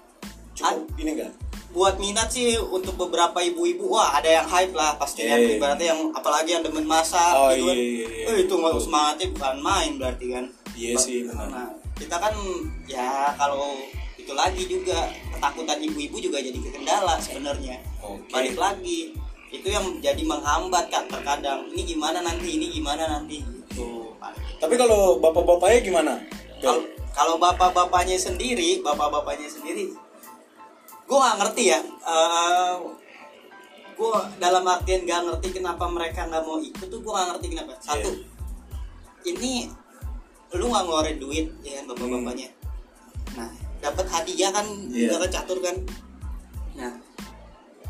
Cukup 0.53 0.87
ini 0.97 1.13
enggak? 1.13 1.33
buat 1.67 1.99
minat 1.99 2.25
sih 2.27 2.57
untuk 2.57 2.97
beberapa 2.97 3.37
ibu-ibu 3.37 3.85
wah 3.87 4.17
ada 4.17 4.25
yang 4.33 4.47
hype 4.49 4.73
lah 4.73 4.97
pasti 4.97 5.21
yang 5.21 5.37
Iya. 5.37 5.61
ibaratnya 5.61 5.87
yang 5.93 6.09
apalagi 6.09 6.57
yang 6.57 6.63
demen 6.65 6.81
masak 6.81 7.37
Oh, 7.37 7.53
gitu 7.53 7.69
kan 7.69 7.75
iya, 7.75 7.85
iya, 7.93 8.07
iya. 8.07 8.25
Eh, 8.25 8.37
itu 8.41 8.53
nggak 8.55 8.81
semangatnya 8.81 9.27
bukan 9.29 9.55
main 9.61 9.91
berarti 9.93 10.25
kan 10.31 10.45
Iya 10.73 10.93
sih, 10.97 11.17
benar. 11.23 11.45
nah, 11.45 11.69
kita 11.97 12.15
kan 12.17 12.33
ya 12.85 13.33
kalau 13.35 13.75
itu 14.17 14.31
lagi 14.33 14.63
juga 14.69 15.09
ketakutan 15.33 15.81
ibu-ibu 15.81 16.17
juga 16.21 16.37
jadi 16.41 16.57
kendala 16.57 17.17
sebenarnya. 17.19 17.81
Oke. 18.01 18.29
balik 18.31 18.55
lagi 18.55 19.13
itu 19.47 19.67
yang 19.67 19.85
jadi 20.03 20.21
menghambat 20.21 20.91
kan 20.91 21.07
terkadang. 21.09 21.65
Ini 21.73 21.81
gimana 21.83 22.19
nanti 22.21 22.59
ini 22.59 22.67
gimana 22.69 23.07
nanti 23.07 23.41
gitu. 23.41 24.13
Tapi 24.57 24.73
kalau 24.75 25.21
bapak-bapaknya 25.21 25.79
gimana? 25.81 26.13
kalau 26.57 26.81
kalau 27.13 27.35
bapak-bapaknya 27.37 28.17
sendiri 28.17 28.81
bapak-bapaknya 28.81 29.49
sendiri 29.49 29.93
gue 31.07 31.17
nggak 31.17 31.37
ngerti 31.39 31.63
ya 31.71 31.79
gue 33.97 34.13
dalam 34.37 34.61
artian 34.61 35.09
gak 35.09 35.25
ngerti 35.25 35.57
kenapa 35.57 35.89
mereka 35.89 36.29
nggak 36.29 36.43
mau 36.45 36.61
ikut 36.61 36.85
tuh 36.85 37.01
gue 37.01 37.13
nggak 37.13 37.27
ngerti 37.33 37.45
kenapa. 37.49 37.73
Satu 37.81 38.09
ini 39.25 39.65
lu 40.55 40.65
nggak 40.71 40.83
ngeluarin 40.87 41.17
duit 41.19 41.47
ya 41.61 41.81
kan 41.81 41.85
bapak-bapaknya. 41.91 42.49
Nah 43.35 43.49
dapat 43.77 44.05
hadiah 44.07 44.49
kan 44.55 44.65
Iya. 44.89 45.11
juga 45.11 45.27
kan 45.27 45.31
catur 45.41 45.57
kan. 45.59 45.75
Nah 46.79 46.93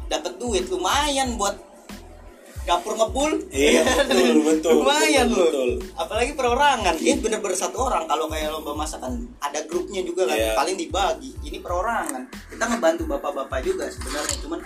dapat 0.08 0.34
duit 0.40 0.66
lumayan 0.72 1.36
buat 1.38 1.56
dapur 2.68 3.00
ngebul. 3.00 3.48
Iya, 3.48 3.80
betul, 4.12 4.44
betul, 4.44 4.72
lumayan 4.84 5.32
betul, 5.32 5.40
loh. 5.40 5.48
betul. 5.48 5.72
apalagi 5.96 6.32
perorangan. 6.36 6.96
Ini 7.00 7.24
bener-bener 7.24 7.56
satu 7.56 7.88
orang. 7.88 8.04
Kalau 8.12 8.28
kayak 8.28 8.52
lomba 8.52 8.76
masak 8.76 9.00
kan 9.00 9.16
ada 9.40 9.64
grupnya 9.64 10.04
juga 10.04 10.28
kan. 10.28 10.36
Iya. 10.36 10.52
paling 10.52 10.76
dibagi. 10.76 11.32
Ini 11.48 11.64
perorangan. 11.64 12.28
Kita 12.52 12.64
ngebantu 12.68 13.08
bapak-bapak 13.08 13.60
juga 13.64 13.88
sebenarnya. 13.88 14.36
Cuman 14.44 14.60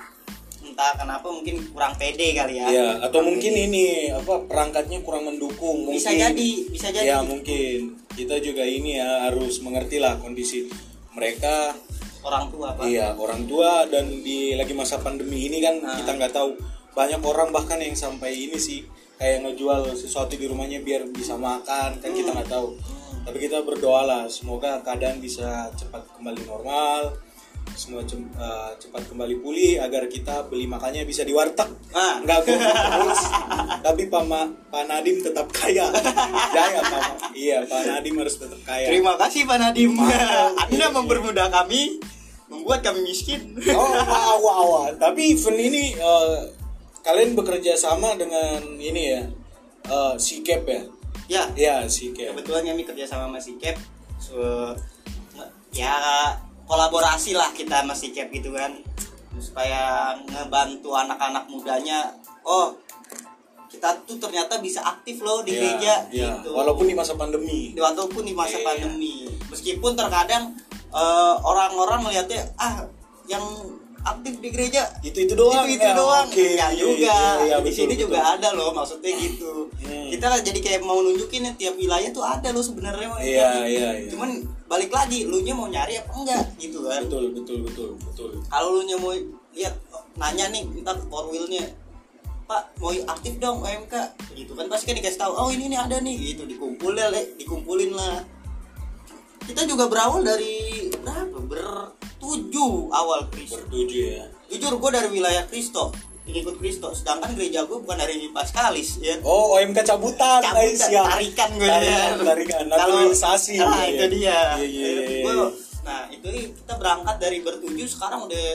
entah 0.72 0.96
kenapa 0.96 1.28
mungkin 1.28 1.60
kurang 1.70 1.94
pede 1.96 2.32
kali 2.32 2.58
ya. 2.58 2.68
Ya 2.68 2.88
atau 2.98 3.20
Kurang 3.20 3.36
mungkin 3.36 3.52
pede. 3.52 3.66
ini 3.68 3.84
apa 4.10 4.34
perangkatnya 4.48 5.04
kurang 5.04 5.28
mendukung 5.28 5.86
mungkin. 5.86 6.00
bisa 6.00 6.12
jadi 6.12 6.52
bisa 6.72 6.88
jadi. 6.90 7.08
Ya 7.12 7.20
mungkin. 7.20 8.00
Kita 8.12 8.40
juga 8.40 8.64
ini 8.64 8.96
ya 8.96 9.28
harus 9.28 9.60
mengerti 9.60 10.00
lah 10.00 10.16
kondisi 10.18 10.72
mereka. 11.12 11.76
Orang 12.22 12.48
tua 12.50 12.72
pak. 12.74 12.86
Iya 12.86 13.14
orang 13.14 13.44
tua 13.44 13.84
dan 13.86 14.08
di 14.22 14.54
lagi 14.54 14.72
masa 14.72 14.98
pandemi 14.98 15.50
ini 15.50 15.60
kan 15.60 15.76
Nah. 15.78 16.00
kita 16.00 16.16
nggak 16.16 16.32
tahu. 16.32 16.56
Banyak 16.92 17.20
orang 17.20 17.50
bahkan 17.50 17.80
yang 17.80 17.96
sampai 17.96 18.32
ini 18.32 18.56
sih 18.56 18.84
kayak 19.16 19.46
ngejual 19.46 19.94
sesuatu 19.94 20.34
di 20.34 20.46
rumahnya 20.46 20.82
biar 20.82 21.08
bisa 21.10 21.36
makan 21.36 21.98
kan 21.98 22.12
kita 22.12 22.32
nggak 22.32 22.48
tahu. 22.48 22.78
Tapi 23.22 23.38
kita 23.38 23.62
berdoa 23.62 24.02
lah 24.02 24.24
semoga 24.26 24.82
keadaan 24.82 25.18
bisa 25.18 25.70
cepat 25.74 26.02
kembali 26.18 26.42
normal 26.44 27.14
semua 27.74 28.04
cem- 28.06 28.30
eh, 28.36 28.72
cepat 28.78 29.08
kembali 29.10 29.42
pulih 29.42 29.82
agar 29.82 30.06
kita 30.06 30.46
beli 30.48 30.68
makannya 30.68 31.04
bisa 31.08 31.24
di 31.26 31.34
warteg. 31.34 31.68
Ah. 31.92 32.20
nggak 32.22 32.40
goblok 32.46 32.76
terus. 32.76 33.22
Tapi 33.82 34.04
Pak 34.08 34.24
Ma, 34.28 34.42
Pak 34.70 34.84
Nadim 34.88 35.24
tetap 35.24 35.48
kaya. 35.50 35.90
Jaya 36.56 36.82
Pak 36.82 37.34
iya 37.34 37.64
Pak 37.66 37.82
Nadim 37.88 38.16
harus 38.22 38.36
tetap 38.38 38.60
kaya. 38.64 38.88
Terima 38.92 39.18
kasih 39.18 39.48
pak 39.48 39.58
Nadim. 39.58 39.98
Anda 40.70 40.88
mempermudah 40.94 41.48
kami 41.50 41.98
membuat 42.52 42.84
kami 42.84 43.08
miskin. 43.08 43.56
Oh, 43.72 43.92
wow, 44.44 44.64
wow. 44.68 44.86
Tapi 45.00 45.36
event 45.36 45.60
ini 45.60 45.96
eh, 45.96 46.40
kalian 47.02 47.34
bekerja 47.34 47.74
sama 47.80 48.14
dengan 48.20 48.60
ini 48.78 49.16
ya, 49.16 49.22
eh, 49.88 50.14
Sikep 50.20 50.62
ya? 50.68 50.82
ya. 51.32 51.44
Ya, 51.56 51.76
Sikep. 51.88 52.36
kebetulan 52.36 52.68
kami 52.68 52.84
kerja 52.84 53.08
sama 53.08 53.32
Mas 53.32 53.48
Sikep 53.48 53.80
so, 54.22 54.38
ya 55.74 55.98
kolaborasi 56.72 57.36
lah 57.36 57.52
kita 57.52 57.84
sama 57.84 57.92
Sikep 57.92 58.32
gitu 58.32 58.56
kan 58.56 58.72
supaya 59.36 59.82
ngebantu 60.24 60.94
anak-anak 60.94 61.44
mudanya 61.46 62.16
oh 62.42 62.72
kita 63.68 63.88
tuh 64.02 64.16
ternyata 64.18 64.60
bisa 64.60 64.80
aktif 64.82 65.20
loh 65.20 65.42
di 65.42 65.52
Ya, 65.52 65.58
gereja 65.58 65.94
ya. 66.10 66.28
gitu 66.38 66.52
Walaupun 66.52 66.86
di 66.86 66.94
masa 66.94 67.16
pandemi. 67.16 67.72
walaupun 67.74 68.24
di 68.24 68.32
masa 68.32 68.56
Iya. 68.56 68.66
pandemi 68.66 69.28
meskipun 69.48 69.92
terkadang 69.94 70.56
eh, 70.92 71.36
orang-orang 71.42 72.00
melihatnya 72.02 72.40
ah 72.56 72.84
yang 73.26 73.44
aktif 74.02 74.40
di 74.40 74.50
gereja 74.50 74.88
Itu 75.02 75.24
itu 75.24 75.34
doang. 75.34 75.64
itu 75.64 75.78
itu 75.78 75.86
ya? 75.86 75.94
doang 75.94 76.26
Oke, 76.26 76.48
ya 76.52 76.68
iya, 76.68 76.70
juga 76.74 77.00
iya, 77.00 77.20
iya, 77.46 77.56
di 77.58 77.64
betul, 77.64 77.76
sini 77.78 77.94
betul. 77.94 78.04
juga 78.06 78.20
ada 78.30 78.50
loh 78.52 78.70
maksudnya 78.72 79.12
gitu 79.14 79.52
Hmm. 79.82 80.08
kita 80.10 80.26
lah 80.28 80.40
jadi 80.40 80.60
kayak 80.62 80.82
mau 80.82 81.02
nunjukin 81.02 81.42
ya 81.42 81.52
tiap 81.58 81.74
wilayah 81.74 82.12
tuh 82.12 82.22
ada 82.22 82.50
loh 82.50 82.62
sebenarnya. 82.62 83.08
Iya, 83.18 83.50
iya, 83.66 83.90
iya. 83.98 84.08
cuman 84.08 84.30
balik 84.72 84.88
lagi 84.96 85.28
lu 85.28 85.44
nya 85.44 85.52
mau 85.52 85.68
nyari 85.68 86.00
apa 86.00 86.12
enggak 86.16 86.44
gitu 86.56 86.88
kan. 86.88 87.04
Betul, 87.04 87.36
betul, 87.36 87.58
betul, 87.68 87.90
betul. 88.00 88.30
kalau 88.48 88.80
lu 88.80 88.88
nya 88.88 88.96
mau 88.96 89.12
lihat 89.52 89.76
nanya 90.16 90.48
nih 90.48 90.64
minta 90.64 90.96
four 91.12 91.28
wheelnya 91.28 91.68
pak 92.48 92.72
mau 92.80 92.96
aktif 93.12 93.36
dong 93.44 93.60
OMK 93.60 93.96
gitu 94.32 94.56
kan. 94.56 94.72
Pasti 94.72 94.88
kan 94.88 94.96
dikasih 94.96 95.20
tahu 95.20 95.34
oh 95.36 95.50
ini 95.52 95.68
nih 95.68 95.80
ada 95.84 96.00
nih 96.00 96.16
gitu 96.32 96.48
dikumpulin 96.48 97.12
lah 97.12 97.24
dikumpulin 97.36 97.92
lah. 97.92 98.24
Kita 99.44 99.68
juga 99.68 99.92
berawal 99.92 100.24
dari 100.24 100.88
berapa? 101.04 101.38
Bertujuh 101.52 102.94
awal 102.96 103.28
Kristo 103.34 103.60
Bertuju 103.60 103.98
ya. 103.98 104.24
jujur 104.48 104.78
gue 104.78 104.90
dari 104.94 105.10
wilayah 105.12 105.44
Kristo 105.52 105.92
pengikut 106.32 106.56
Kristo 106.58 106.88
sedangkan 106.92 107.36
gereja 107.36 107.62
gue 107.62 107.78
bukan 107.78 107.94
dari 107.94 108.26
Paskalis 108.28 108.98
ya 108.98 109.20
Oh, 109.22 109.54
OMK 109.54 109.84
cabutan. 109.86 110.40
Cabutan, 110.40 110.74
siap. 110.74 111.06
tarikan 111.10 111.50
gue 111.54 111.68
Tarikan, 111.68 112.10
ya. 112.16 112.24
tarikan. 112.24 112.64
Naturalisasi. 112.68 113.54
nah 113.58 113.76
ya. 113.78 113.92
itu 113.92 114.06
dia 114.14 114.40
Iya, 114.56 114.64
iya, 114.64 114.90
iya, 114.90 115.22
Gua- 115.22 115.36
iya. 115.36 115.48
nah 115.82 116.00
itu 116.10 116.28
kita 116.56 116.74
berangkat 116.76 117.16
dari 117.18 117.38
bertujuh 117.40 117.86
sekarang 117.86 118.26
udah 118.26 118.46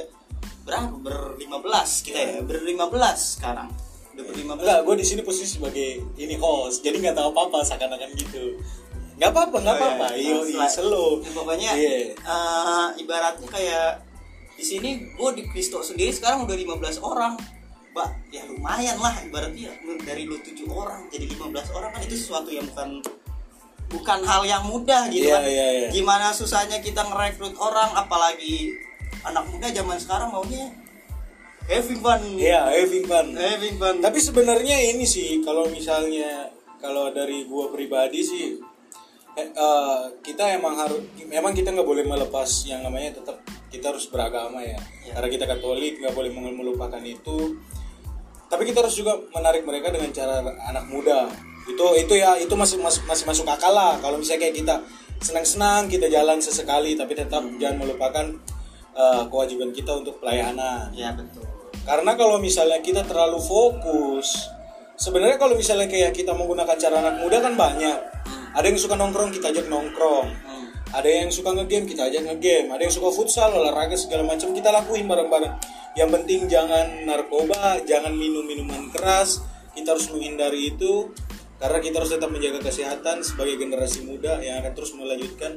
berapa 0.63 0.97
berlima 0.97 1.59
belas 1.59 2.01
kita 2.01 2.19
ya 2.19 2.41
berlima 2.41 2.87
belas 2.87 3.37
sekarang 3.37 3.71
udah 4.13 4.25
berlima 4.25 4.53
Enggak, 4.55 4.81
belas 4.81 4.87
gue 4.89 4.95
di 4.97 5.07
sini 5.07 5.21
posisi 5.21 5.51
sebagai 5.55 5.89
ini 6.17 6.35
host, 6.35 6.81
jadi 6.81 6.97
nggak 6.99 7.15
tahu 7.15 7.31
apa-apa 7.31 7.61
seakan-akan 7.63 8.17
gitu. 8.17 8.57
Nggak 9.15 9.29
apa-apa, 9.29 9.57
nggak 9.59 9.71
Oh, 9.71 9.77
iya. 9.77 9.93
apa-apa. 9.93 10.07
Iyo, 10.17 10.37
Selain- 10.43 10.73
slow. 10.73 11.09
Ya, 11.19 11.31
pokoknya 11.31 11.71
Iya. 11.71 11.93
eh, 12.17 12.87
ibaratnya 12.97 13.45
kayak 13.47 13.89
di 14.53 14.65
sini 14.65 14.89
gue 15.13 15.31
di 15.35 15.43
Kristo 15.47 15.81
sendiri 15.81 16.09
sekarang 16.11 16.45
udah 16.45 16.57
15 16.57 16.97
orang 16.99 17.37
Mbak, 17.97 18.11
ya 18.29 18.45
lumayan 18.45 19.01
lah 19.01 19.17
ibaratnya 19.25 19.73
dari 20.05 20.29
lu 20.29 20.37
7 20.37 20.69
orang 20.69 21.09
jadi 21.09 21.33
15 21.33 21.73
orang 21.73 21.91
kan 21.97 22.05
itu 22.05 22.13
sesuatu 22.21 22.53
yang 22.53 22.69
bukan 22.69 23.01
bukan 23.89 24.21
hal 24.21 24.43
yang 24.45 24.69
mudah 24.69 25.09
gitu 25.09 25.33
Iya, 25.33 25.41
kan. 25.41 25.49
iya, 25.49 25.67
iya. 25.73 25.89
Gimana 25.89 26.29
susahnya 26.37 26.85
kita 26.85 27.09
ngerekrut 27.09 27.57
orang 27.57 27.97
apalagi 27.97 28.77
anak 29.25 29.49
muda 29.49 29.73
zaman 29.73 29.97
sekarang 29.97 30.29
maunya 30.29 30.69
having 31.65 32.05
fun. 32.05 32.21
Iya, 32.37 32.69
having 32.69 33.09
fun. 33.09 33.33
Having 33.33 33.77
fun. 33.81 33.97
Tapi 34.05 34.19
sebenarnya 34.21 34.77
ini 34.93 35.09
sih 35.09 35.41
kalau 35.41 35.65
misalnya 35.73 36.53
kalau 36.77 37.09
dari 37.17 37.49
gua 37.49 37.73
pribadi 37.73 38.21
sih 38.21 38.61
eh, 39.41 39.49
eh, 39.49 40.01
kita 40.21 40.53
emang 40.53 40.77
harus 40.77 41.01
memang 41.25 41.57
kita 41.57 41.73
nggak 41.73 41.89
boleh 41.89 42.05
melepas 42.05 42.49
yang 42.69 42.85
namanya 42.85 43.25
tetap 43.25 43.41
kita 43.73 43.89
harus 43.89 44.05
beragama 44.13 44.61
ya. 44.61 44.77
Ya. 45.09 45.17
Karena 45.17 45.29
kita 45.33 45.45
Katolik 45.49 46.05
nggak 46.05 46.13
boleh 46.13 46.31
melupakan 46.35 47.01
itu. 47.01 47.57
Tapi 48.47 48.63
kita 48.67 48.83
harus 48.83 48.95
juga 48.95 49.19
menarik 49.35 49.67
mereka 49.67 49.91
dengan 49.91 50.11
cara 50.15 50.43
anak 50.43 50.85
muda. 50.87 51.27
Itu 51.67 51.99
itu 51.99 52.15
ya 52.15 52.39
itu 52.39 52.55
masih 52.55 52.79
masih, 52.79 53.03
masih 53.07 53.25
masuk 53.27 53.47
akal 53.51 53.75
lah. 53.75 53.99
Kalau 53.99 54.17
misalnya 54.19 54.47
kayak 54.47 54.57
kita 54.63 54.75
senang-senang 55.19 55.89
kita 55.89 56.07
jalan 56.13 56.39
sesekali 56.39 56.93
tapi 56.93 57.17
tetap 57.17 57.43
jangan 57.57 57.77
melupakan 57.81 58.27
eh, 58.95 59.23
kewajiban 59.27 59.75
kita 59.75 59.99
untuk 59.99 60.23
pelayanan. 60.23 60.95
ya 60.95 61.11
betul. 61.17 61.43
Karena 61.87 62.19
kalau 62.19 62.43
misalnya 62.43 62.83
kita 62.83 63.07
terlalu 63.07 63.39
fokus, 63.39 64.51
sebenarnya 64.99 65.39
kalau 65.39 65.55
misalnya 65.55 65.87
kayak 65.87 66.11
kita 66.19 66.35
menggunakan 66.35 66.75
cara 66.75 66.99
anak 66.99 67.23
muda 67.23 67.39
kan 67.39 67.55
banyak. 67.55 67.99
Ada 68.59 68.67
yang 68.67 68.81
suka 68.81 68.99
nongkrong, 68.99 69.31
kita 69.31 69.55
ajak 69.55 69.71
nongkrong. 69.71 70.27
Hmm. 70.27 70.67
Ada 70.91 71.07
yang 71.23 71.31
suka 71.31 71.55
ngegame, 71.55 71.87
kita 71.87 72.11
ajak 72.11 72.27
ngegame. 72.27 72.75
Ada 72.75 72.83
yang 72.91 72.95
suka 72.95 73.15
futsal, 73.15 73.55
olahraga 73.55 73.95
segala 73.95 74.27
macam 74.27 74.51
kita 74.51 74.75
lakuin 74.75 75.07
bareng-bareng. 75.07 75.55
Yang 75.97 76.11
penting 76.21 76.41
jangan 76.47 77.09
narkoba, 77.09 77.81
jangan 77.89 78.13
minum 78.13 78.45
minuman 78.45 78.93
keras. 78.93 79.41
Kita 79.73 79.97
harus 79.97 80.13
menghindari 80.13 80.77
itu 80.77 81.09
karena 81.57 81.81
kita 81.81 82.05
harus 82.05 82.13
tetap 82.13 82.29
menjaga 82.29 82.61
kesehatan 82.61 83.25
sebagai 83.25 83.57
generasi 83.57 84.05
muda 84.05 84.37
yang 84.45 84.61
akan 84.61 84.73
terus 84.77 84.93
melanjutkan 84.93 85.57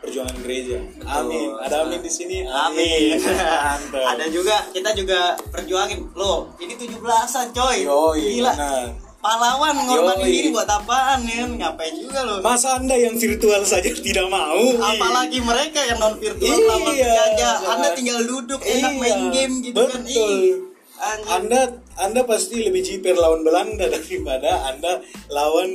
perjuangan 0.00 0.36
gereja. 0.44 0.80
Amin. 1.04 1.48
Ada 1.60 1.84
amin 1.88 2.00
di 2.00 2.12
sini. 2.12 2.44
Amin. 2.44 3.16
Mantap. 3.20 4.04
Ada 4.16 4.26
juga 4.28 4.68
kita 4.72 4.92
juga 4.96 5.36
perjuangin. 5.48 6.12
Loh, 6.16 6.52
ini 6.60 6.76
17-an 6.76 7.52
coy. 7.52 7.76
Yoi, 7.84 8.40
Gila. 8.40 8.52
benar. 8.52 9.09
Pahlawan 9.20 9.76
ngorbanin 9.84 10.24
Yoi. 10.24 10.32
diri 10.32 10.48
buat 10.48 10.64
apaan 10.64 11.20
ya? 11.22 11.44
Ngapain 11.44 11.92
juga 11.94 12.24
loh. 12.24 12.40
Masa 12.40 12.74
anda 12.74 12.96
yang 12.96 13.12
virtual 13.14 13.60
saja 13.62 13.92
tidak 13.92 14.26
mau? 14.26 14.56
Apalagi 14.80 15.38
mereka 15.40 15.84
yang 15.84 16.00
non 16.00 16.16
virtual 16.16 16.56
Iya, 16.90 17.36
jangan. 17.36 17.76
Anda 17.76 17.88
tinggal 17.92 18.24
duduk 18.24 18.60
enak 18.60 18.92
Iya, 18.92 18.96
main 18.96 19.20
game 19.28 19.54
gitu 19.60 19.76
kan. 19.76 20.00
betul. 20.00 20.08
Ih, 20.08 20.56
anjing. 20.96 21.28
Anda 21.28 21.60
Anda 21.96 22.20
pasti 22.24 22.64
lebih 22.64 22.80
jiper 22.80 23.12
lawan 23.12 23.44
Belanda 23.44 23.84
daripada 23.92 24.50
Anda 24.66 25.04
lawan 25.28 25.68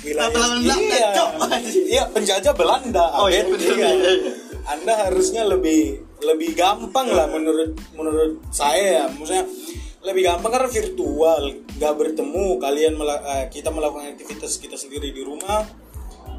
wilayah 0.00 0.30
Lawan 0.30 0.60
Belanda, 0.60 0.94
iya. 0.94 1.10
iya 1.90 2.02
penjajah 2.06 2.54
Belanda 2.54 3.04
Oh, 3.16 3.26
iya, 3.26 3.42
betul, 3.44 3.74
Iya. 3.74 3.90
iya, 3.90 4.10
iya. 4.14 4.32
Anda 4.68 4.92
harusnya 5.00 5.42
lebih 5.42 5.98
lebih 6.20 6.54
gampang 6.54 7.08
lah 7.08 7.26
menurut 7.26 7.74
menurut 7.90 8.38
saya 8.48 8.78
ya 8.94 9.04
maksudnya 9.08 9.42
lebih 10.00 10.22
gampang 10.22 10.52
karena 10.52 10.68
virtual 10.68 11.42
nggak 11.80 11.96
bertemu 11.96 12.60
kalian 12.60 12.92
mela- 12.92 13.24
eh, 13.24 13.48
kita 13.48 13.72
melakukan 13.72 14.12
aktivitas 14.12 14.60
kita 14.60 14.76
sendiri 14.76 15.10
di 15.10 15.24
rumah 15.24 15.64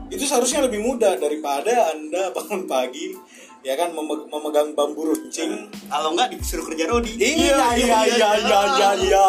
itu 0.08 0.22
seharusnya 0.22 0.62
lebih 0.62 0.78
mudah 0.80 1.18
daripada 1.18 1.90
anda 1.90 2.30
bangun 2.36 2.64
pagi 2.64 3.18
ya 3.62 3.74
kan 3.74 3.90
meme- 3.90 4.26
memegang 4.28 4.74
bambu 4.74 5.02
runcing 5.04 5.66
Kalau 5.86 6.14
enggak 6.14 6.30
disuruh 6.32 6.66
kerja 6.66 6.86
Rodi. 6.88 7.14
Iya 7.14 7.58
iya 7.74 8.00
iya 8.08 8.30
iya 8.38 8.60
iya 8.66 8.90
iya 8.96 9.28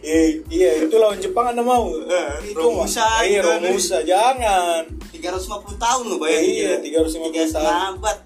Eh, 0.00 0.40
iya 0.48 0.70
itu 0.82 0.94
lawan 0.94 1.16
Jepang 1.16 1.50
anda 1.50 1.60
mau 1.60 1.92
Eh, 1.92 2.28
itu 2.46 2.56
Romusa 2.56 3.04
iya. 3.22 3.40
Romusa 3.40 4.00
jangan 4.02 4.80
350 5.10 5.76
tahun 5.76 6.04
loh 6.06 6.16
bayangin. 6.16 6.80
Iya, 6.80 7.04
350 7.04 7.28
Tiga 7.28 7.44
setengah 7.44 7.64
tahun. 7.66 7.92
abad. 7.96 8.16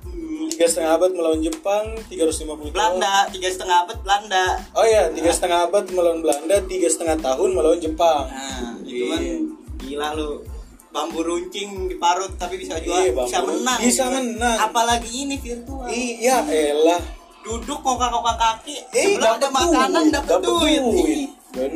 Tiga 0.51 0.67
setengah 0.67 0.93
abad 0.95 1.11
melawan 1.11 1.41
Jepang 1.41 1.85
350 2.05 2.13
tahun 2.69 2.71
Belanda, 2.71 3.15
tiga 3.31 3.49
setengah 3.49 3.77
abad 3.81 3.99
Belanda. 4.01 4.45
oh 4.73 4.85
iya 4.85 5.09
tiga 5.09 5.31
setengah 5.31 5.59
abad 5.65 5.85
melawan 5.89 6.21
Belanda 6.21 6.57
tiga 6.65 6.87
setengah 6.87 7.17
tahun 7.19 7.49
melawan 7.51 7.79
Jepang 7.79 8.27
Nah, 8.27 8.75
itu 8.83 9.05
kan 9.07 9.21
Iya. 9.21 9.37
gila 9.81 10.09
lu. 10.13 10.31
Bambu 10.91 11.23
runcing 11.23 11.87
diparut 11.87 12.35
tapi 12.35 12.59
bisa 12.59 12.75
jual, 12.77 12.99
Iya, 13.01 13.15
bisa 13.15 13.39
menang. 13.41 13.79
bisa 13.79 14.03
gitu 14.03 14.11
kan. 14.11 14.23
menang. 14.27 14.57
Apalagi 14.61 15.11
ini 15.23 15.37
virtual. 15.37 15.87
iya 15.87 16.43
elah 16.45 16.99
Duduk 17.41 17.81
kokak-kokak 17.81 18.37
kaki, 18.37 18.77
eh 18.91 19.17
sebelah 19.17 19.33
ada 19.35 19.49
makanan 19.49 20.05
dapat 20.13 20.39
duit. 20.41 20.77
duit. 20.79 21.31
benar 21.51 21.73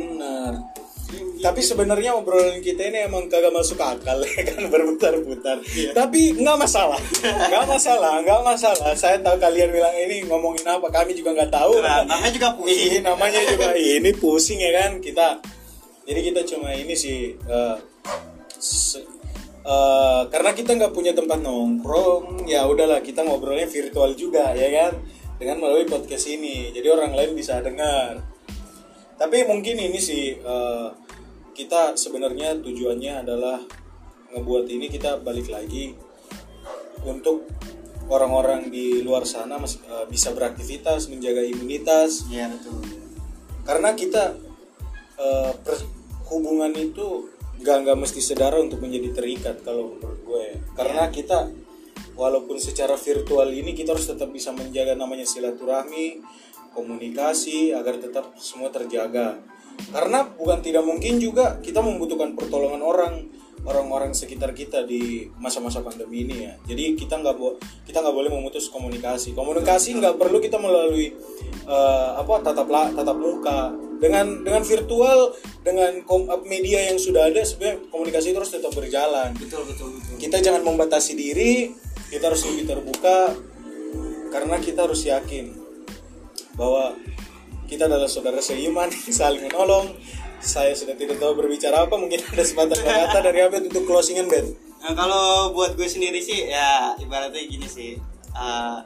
tapi 1.41 1.59
sebenarnya 1.59 2.15
obrolan 2.15 2.59
kita 2.59 2.87
ini 2.87 3.05
emang 3.05 3.27
kagak 3.27 3.51
masuk 3.51 3.77
akal 3.77 4.17
ya 4.27 4.41
kan? 4.43 4.67
Berputar-putar. 4.71 5.57
Iya. 5.65 5.91
tapi 5.91 6.33
nggak 6.35 6.57
masalah. 6.57 6.99
Nggak 7.21 7.65
masalah 7.65 8.13
nggak 8.21 8.41
masalah. 8.41 8.91
Saya 8.93 9.19
tahu 9.19 9.37
kalian 9.37 9.69
bilang 9.69 9.93
ini 9.93 10.23
ngomongin 10.25 10.65
apa 10.65 10.87
kami 10.89 11.13
juga 11.13 11.35
nggak 11.35 11.51
tahu. 11.51 11.79
Nah, 11.81 12.05
namanya 12.07 12.31
juga 12.31 12.49
pusing. 12.55 12.89
Iya, 12.91 12.99
namanya 13.03 13.41
juga 13.45 13.67
ini 13.99 14.11
pusing 14.13 14.59
ya 14.59 14.71
kan? 14.75 14.91
Kita 14.99 15.27
jadi 16.05 16.19
kita 16.21 16.41
cuma 16.45 16.69
ini 16.71 16.93
sih 16.93 17.33
eh, 17.35 17.75
se- 18.55 19.05
eh, 19.61 20.21
karena 20.29 20.51
kita 20.51 20.71
nggak 20.73 20.93
punya 20.93 21.11
tempat 21.11 21.41
nongkrong 21.41 22.45
ya 22.45 22.63
udahlah 22.65 23.01
kita 23.01 23.25
ngobrolnya 23.25 23.65
virtual 23.65 24.13
juga 24.13 24.53
ya 24.53 24.69
kan? 24.71 24.93
Dengan 25.35 25.59
melalui 25.59 25.83
podcast 25.85 26.25
ini. 26.27 26.71
Jadi 26.71 26.87
orang 26.87 27.11
lain 27.11 27.35
bisa 27.35 27.59
dengar. 27.59 28.23
Tapi 29.15 29.47
mungkin 29.47 29.79
ini 29.79 29.95
sih 29.95 30.35
eh, 30.35 30.87
kita 31.55 31.95
sebenarnya 31.95 32.59
tujuannya 32.59 33.23
adalah 33.23 33.63
ngebuat 34.35 34.67
ini 34.67 34.91
kita 34.91 35.23
balik 35.23 35.47
lagi 35.47 35.95
untuk 37.07 37.47
orang-orang 38.11 38.67
di 38.67 38.99
luar 39.01 39.23
sana 39.23 39.55
masih 39.55 39.79
eh, 39.87 40.05
bisa 40.11 40.35
beraktivitas 40.35 41.07
menjaga 41.07 41.41
imunitas. 41.41 42.27
Iya 42.27 42.51
betul. 42.51 42.83
karena 43.65 43.97
kita 43.97 44.37
per- 45.65 45.89
hubungan 46.29 46.69
itu 46.77 47.33
nggak 47.57 47.77
nggak 47.81 47.97
mesti 47.97 48.21
sedara 48.21 48.61
untuk 48.61 48.77
menjadi 48.77 49.09
terikat 49.15 49.65
kalau 49.65 49.97
menurut 49.97 50.21
gue. 50.21 50.45
Karena 50.77 51.09
kita 51.09 51.49
walaupun 52.15 52.57
secara 52.57 52.95
virtual 52.95 53.51
ini 53.51 53.75
kita 53.75 53.91
harus 53.95 54.07
tetap 54.07 54.31
bisa 54.31 54.55
menjaga 54.55 54.95
namanya 54.95 55.27
silaturahmi 55.27 56.23
komunikasi 56.75 57.71
agar 57.71 57.95
tetap 57.97 58.35
semua 58.35 58.67
terjaga. 58.67 59.39
Karena 59.91 60.27
bukan 60.27 60.59
tidak 60.59 60.83
mungkin 60.83 61.19
juga 61.19 61.59
kita 61.63 61.79
membutuhkan 61.79 62.35
pertolongan 62.35 62.83
orang 62.83 63.13
orang-orang 63.65 64.13
sekitar 64.13 64.53
kita 64.53 64.85
di 64.85 65.25
masa-masa 65.41 65.81
pandemi 65.81 66.21
ini 66.27 66.45
ya. 66.45 66.53
Jadi 66.69 66.93
kita 66.93 67.17
nggak 67.17 67.35
bo- 67.35 67.57
kita 67.87 68.03
nggak 68.03 68.15
boleh 68.15 68.29
memutus 68.29 68.69
komunikasi. 68.69 69.33
Komunikasi 69.33 69.97
nggak 69.97 70.21
perlu 70.21 70.37
kita 70.37 70.61
melalui 70.61 71.11
eh, 71.65 72.09
apa 72.13 72.45
tatap 72.45 72.67
la- 72.69 72.93
tatap 72.93 73.17
muka. 73.17 73.73
Dengan 73.95 74.43
dengan 74.43 74.61
virtual 74.61 75.33
dengan 75.63 76.03
kom- 76.05 76.27
media 76.45 76.91
yang 76.91 76.99
sudah 76.99 77.31
ada 77.31 77.41
sebenarnya 77.41 77.89
komunikasi 77.89 78.35
terus 78.35 78.53
tetap 78.53 78.69
berjalan. 78.75 79.33
Betul 79.33 79.65
betul 79.65 79.97
betul. 79.97 80.15
kita 80.21 80.37
jangan 80.43 80.61
membatasi 80.61 81.15
diri 81.17 81.73
kita 82.11 82.29
harus 82.29 82.45
lebih 82.45 82.69
terbuka 82.69 83.33
karena 84.29 84.61
kita 84.61 84.85
harus 84.85 85.01
yakin 85.07 85.64
bahwa 86.55 86.95
kita 87.65 87.85
adalah 87.85 88.07
saudara 88.07 88.39
seiman 88.39 88.89
saling 89.11 89.45
menolong 89.45 89.91
saya 90.39 90.75
sudah 90.77 90.93
tidak 90.93 91.17
tahu 91.17 91.33
berbicara 91.35 91.85
apa 91.85 91.95
mungkin 91.97 92.21
ada 92.21 92.43
sepatah 92.43 92.77
dua 92.77 92.93
kata 93.09 93.19
dari 93.23 93.39
Abed 93.41 93.69
untuk 93.69 93.83
closingan 93.85 94.27
Ben 94.27 94.47
Nah, 94.85 94.93
kalau 94.93 95.49
buat 95.49 95.73
gue 95.73 95.89
sendiri 95.89 96.21
sih 96.21 96.45
ya 96.45 96.93
ibaratnya 97.01 97.41
gini 97.41 97.65
sih. 97.65 97.97
eh, 98.31 98.77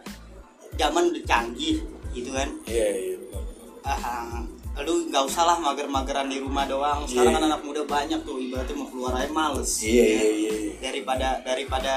zaman 0.79 1.11
udah 1.11 1.23
canggih 1.27 1.83
gitu 2.15 2.31
kan. 2.31 2.47
iya 2.63 2.87
iya 2.87 3.15
benar. 3.19 3.43
Ah, 3.83 4.47
lu 4.79 5.11
nggak 5.11 5.27
usah 5.27 5.43
lah 5.43 5.57
mager-mageran 5.59 6.31
di 6.31 6.39
rumah 6.39 6.63
doang. 6.63 7.03
Sekarang 7.03 7.35
Iya. 7.35 7.39
kan 7.43 7.47
anak 7.51 7.61
muda 7.67 7.83
banyak 7.83 8.23
tuh 8.23 8.39
ibaratnya 8.39 8.79
mau 8.79 8.87
keluar 8.87 9.11
aja 9.19 9.27
males. 9.27 9.83
iya 9.83 10.05
iya 10.07 10.23
iya 10.31 10.53
iya. 10.55 10.73
Daripada 10.79 11.27
daripada 11.43 11.95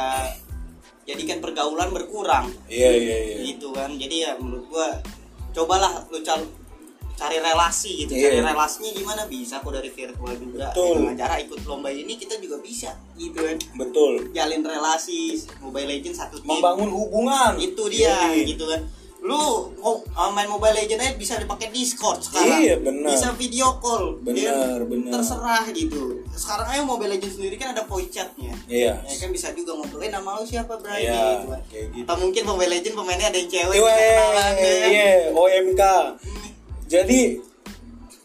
jadikan 1.07 1.39
pergaulan 1.39 1.95
berkurang. 1.95 2.51
iya 2.67 2.91
iya 2.91 3.17
iya 3.23 3.37
gitu 3.47 3.71
kan 3.71 3.95
jadi 3.95 4.17
ya 4.19 4.31
menurut 4.43 4.67
gua 4.67 4.99
cobalah 5.53 6.09
lu 6.09 6.21
cal- 6.21 6.51
cari 7.13 7.39
relasi 7.39 8.03
gitu. 8.03 8.13
Iya. 8.17 8.29
cari 8.35 8.39
relasinya 8.43 8.91
gimana? 8.91 9.23
Bisa 9.29 9.63
kok 9.63 9.71
dari 9.71 9.93
virtual 9.93 10.35
juga. 10.35 10.73
Betul. 10.73 10.95
dengan 10.99 11.15
cara 11.15 11.35
ikut 11.39 11.61
lomba 11.69 11.89
ini 11.93 12.19
kita 12.19 12.41
juga 12.43 12.59
bisa 12.59 12.91
gitu 13.15 13.39
kan. 13.39 13.57
Betul. 13.79 14.33
Jalin 14.35 14.65
relasi 14.65 15.39
Mobile 15.61 15.89
Legends 15.93 16.19
satu 16.19 16.41
tim. 16.41 16.49
Membangun 16.49 16.91
hubungan. 16.91 17.53
Itu 17.61 17.87
dia 17.87 18.33
Yoi. 18.33 18.49
gitu 18.49 18.65
kan 18.67 18.83
lu 19.23 19.39
mau 19.79 20.03
uh, 20.03 20.31
main 20.31 20.45
Mobile 20.45 20.75
Legends 20.77 20.99
aja 21.01 21.15
bisa 21.15 21.35
dipakai 21.37 21.71
Discord 21.71 22.19
sekarang 22.21 22.59
Iya, 22.59 22.75
benar. 22.77 23.07
bisa 23.09 23.31
video 23.33 23.79
call 23.79 24.19
Benar, 24.19 24.35
Dia 24.35 24.83
benar. 24.83 25.11
terserah 25.15 25.63
gitu 25.71 26.27
sekarang 26.29 26.67
aja 26.69 26.83
Mobile 26.83 27.13
Legends 27.13 27.39
sendiri 27.39 27.55
kan 27.55 27.71
ada 27.71 27.83
voice 27.85 28.11
chatnya 28.11 28.51
iya 28.67 28.99
ya 28.99 29.17
kan 29.17 29.31
bisa 29.31 29.51
juga 29.53 29.73
ngobrolin 29.73 30.11
nama 30.11 30.35
lu 30.35 30.43
siapa 30.43 30.75
Bray 30.77 31.07
Iya, 31.07 31.15
gitu 31.39 31.47
kayak 31.65 31.87
gitu. 31.93 32.03
atau 32.03 32.17
mungkin 32.19 32.43
Mobile 32.45 32.73
Legends 32.73 32.97
pemainnya 32.97 33.27
ada 33.29 33.39
yang 33.39 33.47
cewek 33.49 33.75
Iya, 33.75 33.95
ya 33.95 34.27
kan? 34.29 34.53
iya, 34.85 35.11
OMK. 35.31 35.83
Jadi 36.85 37.21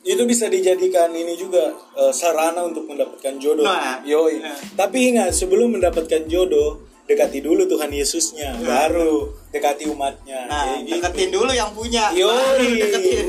itu 0.03 0.23
bisa 0.23 0.47
dijadikan 0.47 1.11
ini 1.11 1.35
juga 1.35 1.67
eh, 1.93 2.11
sarana 2.11 2.63
untuk 2.63 2.83
mendapatkan 2.85 3.35
jodoh. 3.37 3.61
Nah, 3.61 3.99
Yoi. 4.01 4.39
iya. 4.39 4.55
Tapi 4.73 5.11
ingat 5.11 5.29
sebelum 5.31 5.75
mendapatkan 5.75 6.25
jodoh, 6.25 6.86
dekati 7.07 7.39
dulu 7.39 7.63
Tuhan 7.65 7.87
Yesusnya, 7.89 8.59
baru 8.59 9.31
dekati 9.49 9.87
umatnya. 9.87 10.43
Nah, 10.45 10.63
Kayak 10.67 10.79
gitu. 10.83 10.91
deketin 10.93 11.29
dulu 11.31 11.51
yang 11.51 11.71
punya. 11.71 12.11
Yoi. 12.11 12.27
Baru 12.27 12.63
deketin. 12.75 13.25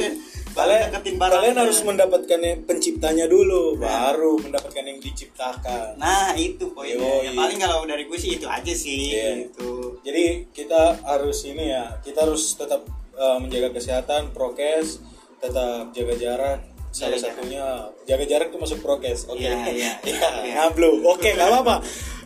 Baru 0.48 0.66
Kalian, 0.66 0.82
deketin 0.90 1.14
barangnya. 1.14 1.38
kalian 1.38 1.56
harus 1.56 1.78
mendapatkan 1.80 2.38
yang 2.40 2.58
penciptanya 2.66 3.26
dulu, 3.26 3.78
baru 3.78 4.32
mendapatkan 4.36 4.82
yang 4.82 4.98
diciptakan. 4.98 5.94
Nah, 5.94 6.34
itu 6.34 6.74
poinnya. 6.74 6.98
Yoi. 6.98 7.24
Ya, 7.24 7.32
paling 7.32 7.58
kalau 7.58 7.86
dari 7.86 8.04
gue 8.04 8.18
sih 8.18 8.34
itu 8.34 8.46
aja 8.50 8.74
sih. 8.74 9.14
Iya. 9.14 9.46
Gitu. 9.46 10.02
Jadi 10.02 10.24
kita 10.50 10.98
harus 11.06 11.38
ini 11.46 11.70
ya, 11.70 12.02
kita 12.02 12.26
harus 12.26 12.42
tetap 12.52 12.82
uh, 13.14 13.38
menjaga 13.38 13.70
kesehatan, 13.70 14.34
prokes, 14.34 14.98
tetap 15.38 15.94
jaga 15.94 16.14
jarak. 16.14 16.60
Salah 16.88 17.14
Jaga 17.14 17.20
jarak. 17.20 17.36
satunya 17.36 17.64
jaga 18.08 18.24
jarak 18.26 18.46
itu 18.48 18.58
masuk 18.58 18.78
prokes. 18.80 19.28
Oke. 19.28 19.44
Iya, 19.44 19.54
iya, 19.70 19.92
Ya, 20.08 20.28
iya. 20.42 20.52
ngablu. 20.58 21.04
Oke, 21.06 21.30
nggak 21.30 21.46
apa-apa. 21.46 21.76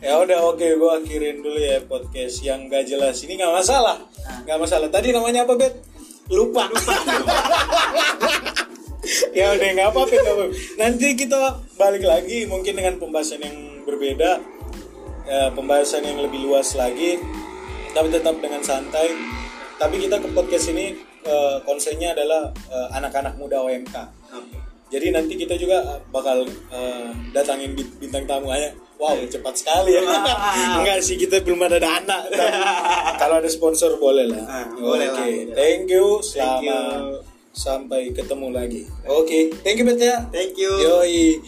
Ya 0.02 0.18
udah 0.18 0.50
oke, 0.50 0.66
gua 0.82 0.98
akhirin 0.98 1.46
dulu 1.46 1.62
ya 1.62 1.78
podcast 1.86 2.42
yang 2.42 2.66
gak 2.66 2.90
jelas. 2.90 3.22
Ini 3.22 3.38
nggak 3.38 3.54
masalah. 3.54 4.02
Nah. 4.02 4.42
Nggak 4.42 4.58
masalah. 4.58 4.88
Tadi 4.90 5.14
namanya 5.14 5.46
apa, 5.46 5.54
Bet? 5.54 5.78
Lupa. 6.26 6.66
ya 9.38 9.54
udah 9.54 9.68
nggak 9.78 9.88
apa-apa. 9.94 10.50
Nanti 10.74 11.14
kita 11.14 11.38
balik 11.78 12.02
lagi 12.02 12.50
mungkin 12.50 12.74
dengan 12.74 12.98
pembahasan 12.98 13.46
yang 13.46 13.86
berbeda 13.86 14.42
ya, 15.26 15.50
pembahasan 15.54 16.02
yang 16.06 16.18
lebih 16.22 16.46
luas 16.46 16.74
lagi 16.74 17.18
tapi 17.92 18.08
tetap 18.08 18.36
dengan 18.40 18.62
santai 18.64 19.12
tapi 19.76 19.98
kita 19.98 20.22
ke 20.22 20.28
podcast 20.32 20.72
ini 20.72 20.96
eh, 21.26 21.56
konsennya 21.66 22.16
adalah 22.16 22.50
eh, 22.70 22.88
anak-anak 22.96 23.36
muda 23.36 23.60
OMK 23.62 23.96
Oke. 24.32 24.56
jadi 24.88 25.12
nanti 25.12 25.36
kita 25.36 25.58
juga 25.58 26.00
bakal 26.08 26.48
eh, 26.48 27.10
datangin 27.36 27.76
bintang 28.00 28.24
tamu 28.24 28.48
aja 28.48 28.72
wow 29.02 29.18
cepat 29.26 29.54
sekali 29.58 29.98
ya. 29.98 30.02
Enggak 30.78 31.02
sih 31.02 31.18
kita 31.18 31.42
belum 31.42 31.66
ada 31.66 31.82
dana. 31.82 32.22
Kalau 33.20 33.42
ada 33.42 33.50
sponsor 33.50 33.98
boleh 33.98 34.30
lah. 34.30 34.46
Ah, 34.46 34.66
boleh 34.70 35.10
oke 35.10 35.18
lah, 35.18 35.26
thank 35.58 35.90
you. 35.90 36.22
Thank 36.22 36.62
you. 36.62 36.78
selamat 36.78 37.30
sampai 37.52 38.14
ketemu 38.14 38.48
lagi. 38.54 38.82
Oke 39.04 39.52
thank 39.60 39.76
you 39.82 39.84
Bet 39.84 40.00
ya. 40.00 40.24
Thank 40.30 40.56
you. 40.56 40.72
yoi 40.78 41.42